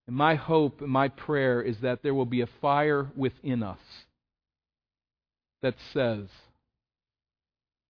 And 0.06 0.14
my 0.14 0.34
hope 0.34 0.82
and 0.82 0.90
my 0.90 1.08
prayer 1.08 1.62
is 1.62 1.78
that 1.78 2.02
there 2.02 2.14
will 2.14 2.26
be 2.26 2.42
a 2.42 2.48
fire 2.60 3.10
within 3.16 3.62
us 3.62 3.80
that 5.62 5.74
says, 5.92 6.28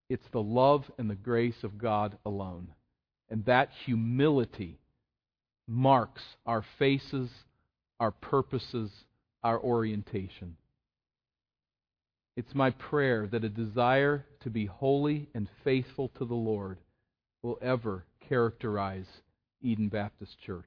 it's 0.09 0.27
the 0.31 0.43
love 0.43 0.91
and 0.99 1.11
the 1.11 1.17
grace 1.17 1.65
of 1.65 1.79
God 1.79 2.17
alone. 2.25 2.69
And 3.29 3.45
that 3.47 3.71
humility 3.85 4.79
marks 5.67 6.23
our 6.45 6.65
faces, 6.79 7.31
our 7.99 8.11
purposes, 8.11 8.91
our 9.43 9.61
orientation. 9.61 10.57
It's 12.37 12.55
my 12.55 12.71
prayer 12.71 13.27
that 13.29 13.45
a 13.45 13.49
desire 13.49 14.27
to 14.41 14.51
be 14.51 14.67
holy 14.67 15.29
and 15.35 15.49
faithful 15.65 16.09
to 16.19 16.25
the 16.25 16.35
Lord 16.35 16.79
will 17.43 17.59
ever 17.63 18.05
characterize 18.29 19.07
Eden 19.63 19.89
Baptist 19.89 20.37
Church. 20.45 20.65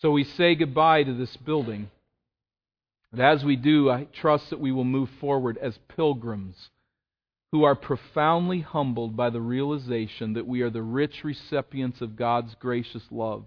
So 0.00 0.10
we 0.10 0.24
say 0.24 0.54
goodbye 0.54 1.04
to 1.04 1.14
this 1.14 1.36
building. 1.36 1.90
And 3.12 3.20
as 3.20 3.44
we 3.44 3.56
do, 3.56 3.90
I 3.90 4.06
trust 4.20 4.50
that 4.50 4.60
we 4.60 4.72
will 4.72 4.84
move 4.84 5.08
forward 5.20 5.56
as 5.58 5.78
pilgrims 5.96 6.70
who 7.52 7.64
are 7.64 7.74
profoundly 7.74 8.60
humbled 8.60 9.16
by 9.16 9.30
the 9.30 9.40
realization 9.40 10.34
that 10.34 10.46
we 10.46 10.60
are 10.60 10.70
the 10.70 10.82
rich 10.82 11.24
recipients 11.24 12.00
of 12.00 12.16
God's 12.16 12.54
gracious 12.56 13.02
love, 13.10 13.46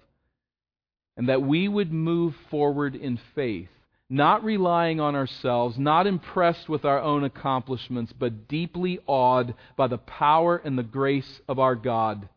and 1.18 1.30
that 1.30 1.42
we 1.42 1.68
would 1.68 1.92
move 1.92 2.34
forward 2.50 2.96
in 2.96 3.20
faith, 3.36 3.70
not 4.10 4.44
relying 4.44 5.00
on 5.00 5.16
ourselves, 5.16 5.78
not 5.78 6.08
impressed 6.08 6.68
with 6.68 6.84
our 6.84 7.00
own 7.00 7.24
accomplishments, 7.24 8.12
but 8.18 8.48
deeply 8.48 9.00
awed 9.06 9.54
by 9.78 9.88
the 9.88 10.00
power 10.00 10.58
and 10.58 10.78
the 10.78 10.84
grace 10.84 11.42
of 11.48 11.60
our 11.60 11.76
God, 11.76 12.28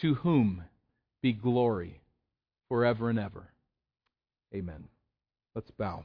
to 0.00 0.14
whom 0.16 0.62
be 1.22 1.32
glory 1.32 2.00
forever 2.68 3.08
and 3.08 3.18
ever. 3.18 3.48
Amen. 4.54 4.84
Let's 5.54 5.70
bow. 5.70 6.04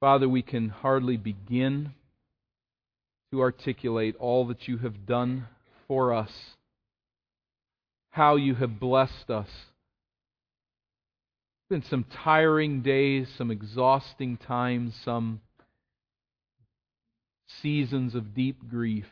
Father, 0.00 0.28
we 0.28 0.40
can 0.40 0.70
hardly 0.70 1.18
begin 1.18 1.92
to 3.30 3.40
articulate 3.40 4.16
all 4.18 4.46
that 4.46 4.66
you 4.66 4.78
have 4.78 5.06
done 5.06 5.46
for 5.86 6.14
us, 6.14 6.32
how 8.10 8.36
you 8.36 8.54
have 8.54 8.80
blessed 8.80 9.28
us. 9.28 9.48
It's 9.48 11.68
been 11.68 11.82
some 11.82 12.06
tiring 12.24 12.80
days, 12.80 13.28
some 13.36 13.50
exhausting 13.50 14.38
times, 14.38 14.94
some 15.04 15.42
seasons 17.60 18.14
of 18.14 18.34
deep 18.34 18.70
grief. 18.70 19.06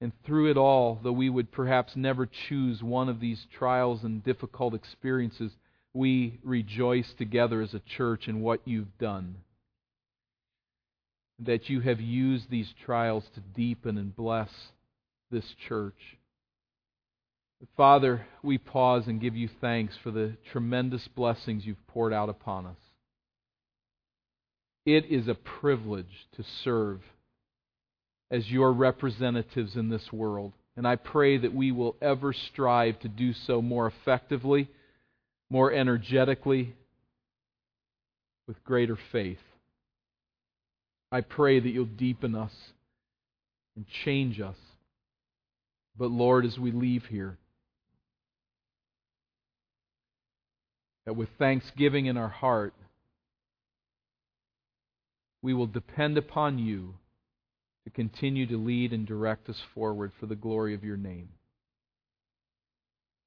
And 0.00 0.12
through 0.24 0.50
it 0.50 0.56
all, 0.56 0.98
though 1.00 1.12
we 1.12 1.28
would 1.28 1.52
perhaps 1.52 1.94
never 1.94 2.28
choose 2.48 2.82
one 2.82 3.08
of 3.08 3.20
these 3.20 3.46
trials 3.56 4.02
and 4.02 4.24
difficult 4.24 4.74
experiences, 4.74 5.52
we 5.94 6.38
rejoice 6.42 7.12
together 7.18 7.60
as 7.60 7.74
a 7.74 7.82
church 7.96 8.28
in 8.28 8.40
what 8.40 8.60
you've 8.64 8.98
done. 8.98 9.36
That 11.38 11.68
you 11.68 11.80
have 11.80 12.00
used 12.00 12.50
these 12.50 12.72
trials 12.84 13.24
to 13.34 13.40
deepen 13.40 13.98
and 13.98 14.14
bless 14.14 14.50
this 15.30 15.54
church. 15.68 16.18
Father, 17.76 18.26
we 18.42 18.58
pause 18.58 19.06
and 19.06 19.20
give 19.20 19.36
you 19.36 19.48
thanks 19.60 19.94
for 20.02 20.10
the 20.10 20.36
tremendous 20.50 21.06
blessings 21.08 21.64
you've 21.64 21.86
poured 21.88 22.12
out 22.12 22.28
upon 22.28 22.66
us. 22.66 22.76
It 24.84 25.06
is 25.06 25.28
a 25.28 25.34
privilege 25.34 26.26
to 26.36 26.44
serve 26.64 27.00
as 28.30 28.50
your 28.50 28.72
representatives 28.72 29.76
in 29.76 29.90
this 29.90 30.12
world. 30.12 30.52
And 30.76 30.88
I 30.88 30.96
pray 30.96 31.36
that 31.38 31.54
we 31.54 31.70
will 31.70 31.96
ever 32.00 32.32
strive 32.32 32.98
to 33.00 33.08
do 33.08 33.32
so 33.32 33.62
more 33.62 33.86
effectively, 33.86 34.68
more 35.52 35.70
energetically, 35.70 36.74
with 38.48 38.64
greater 38.64 38.96
faith. 39.12 39.36
I 41.12 41.20
pray 41.20 41.60
that 41.60 41.68
you'll 41.68 41.84
deepen 41.84 42.34
us 42.34 42.52
and 43.76 43.84
change 44.02 44.40
us. 44.40 44.56
But 45.94 46.10
Lord, 46.10 46.46
as 46.46 46.58
we 46.58 46.72
leave 46.72 47.04
here, 47.04 47.36
that 51.04 51.16
with 51.16 51.28
thanksgiving 51.38 52.06
in 52.06 52.16
our 52.16 52.30
heart, 52.30 52.72
we 55.42 55.52
will 55.52 55.66
depend 55.66 56.16
upon 56.16 56.58
you 56.58 56.94
to 57.84 57.90
continue 57.90 58.46
to 58.46 58.56
lead 58.56 58.94
and 58.94 59.06
direct 59.06 59.50
us 59.50 59.60
forward 59.74 60.12
for 60.18 60.24
the 60.24 60.34
glory 60.34 60.72
of 60.72 60.82
your 60.82 60.96
name. 60.96 61.28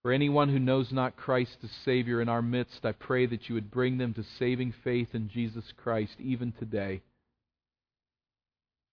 For 0.06 0.12
anyone 0.12 0.50
who 0.50 0.60
knows 0.60 0.92
not 0.92 1.18
Christ 1.18 1.58
as 1.64 1.72
Savior 1.84 2.22
in 2.22 2.30
our 2.30 2.44
midst, 2.44 2.86
I 2.86 2.92
pray 2.92 3.26
that 3.26 3.50
you 3.50 3.56
would 3.56 3.72
bring 3.72 3.98
them 3.98 4.14
to 4.14 4.24
saving 4.38 4.72
faith 4.84 5.16
in 5.16 5.30
Jesus 5.30 5.64
Christ 5.78 6.14
even 6.20 6.52
today. 6.52 7.02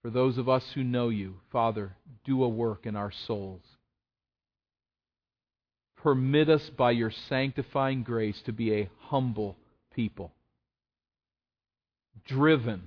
For 0.01 0.09
those 0.09 0.39
of 0.39 0.49
us 0.49 0.65
who 0.73 0.83
know 0.83 1.11
you, 1.11 1.35
Father, 1.51 1.97
do 2.25 2.43
a 2.43 2.49
work 2.49 2.87
in 2.87 2.97
our 2.97 3.13
souls. 3.27 3.61
Permit 5.99 6.49
us 6.49 6.71
by 6.71 6.93
your 6.93 7.11
sanctifying 7.29 8.05
grace 8.05 8.41
to 8.47 8.53
be 8.53 8.73
a 8.73 8.89
humble 8.99 9.59
people, 9.95 10.33
driven 12.27 12.85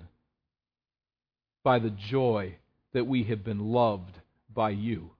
by 1.63 1.77
the 1.77 1.91
joy 1.91 2.55
that 2.91 3.05
we 3.05 3.25
have 3.25 3.43
been 3.43 3.71
loved 3.71 4.17
by 4.51 4.71
you. 4.71 5.11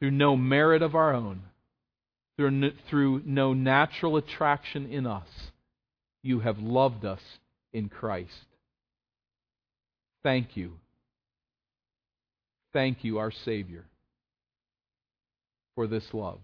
Through 0.00 0.12
no 0.12 0.36
merit 0.36 0.82
of 0.82 0.94
our 0.94 1.14
own, 1.14 1.42
through 2.36 2.50
no, 2.50 2.70
through 2.88 3.22
no 3.24 3.52
natural 3.52 4.16
attraction 4.16 4.90
in 4.90 5.06
us, 5.06 5.28
you 6.22 6.40
have 6.40 6.58
loved 6.58 7.04
us 7.04 7.20
in 7.72 7.88
Christ. 7.88 8.46
Thank 10.22 10.56
you. 10.56 10.72
Thank 12.72 13.04
you, 13.04 13.18
our 13.18 13.30
Savior, 13.30 13.84
for 15.74 15.86
this 15.86 16.04
love. 16.12 16.40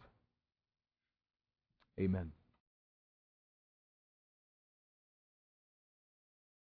Amen. 1.98 2.32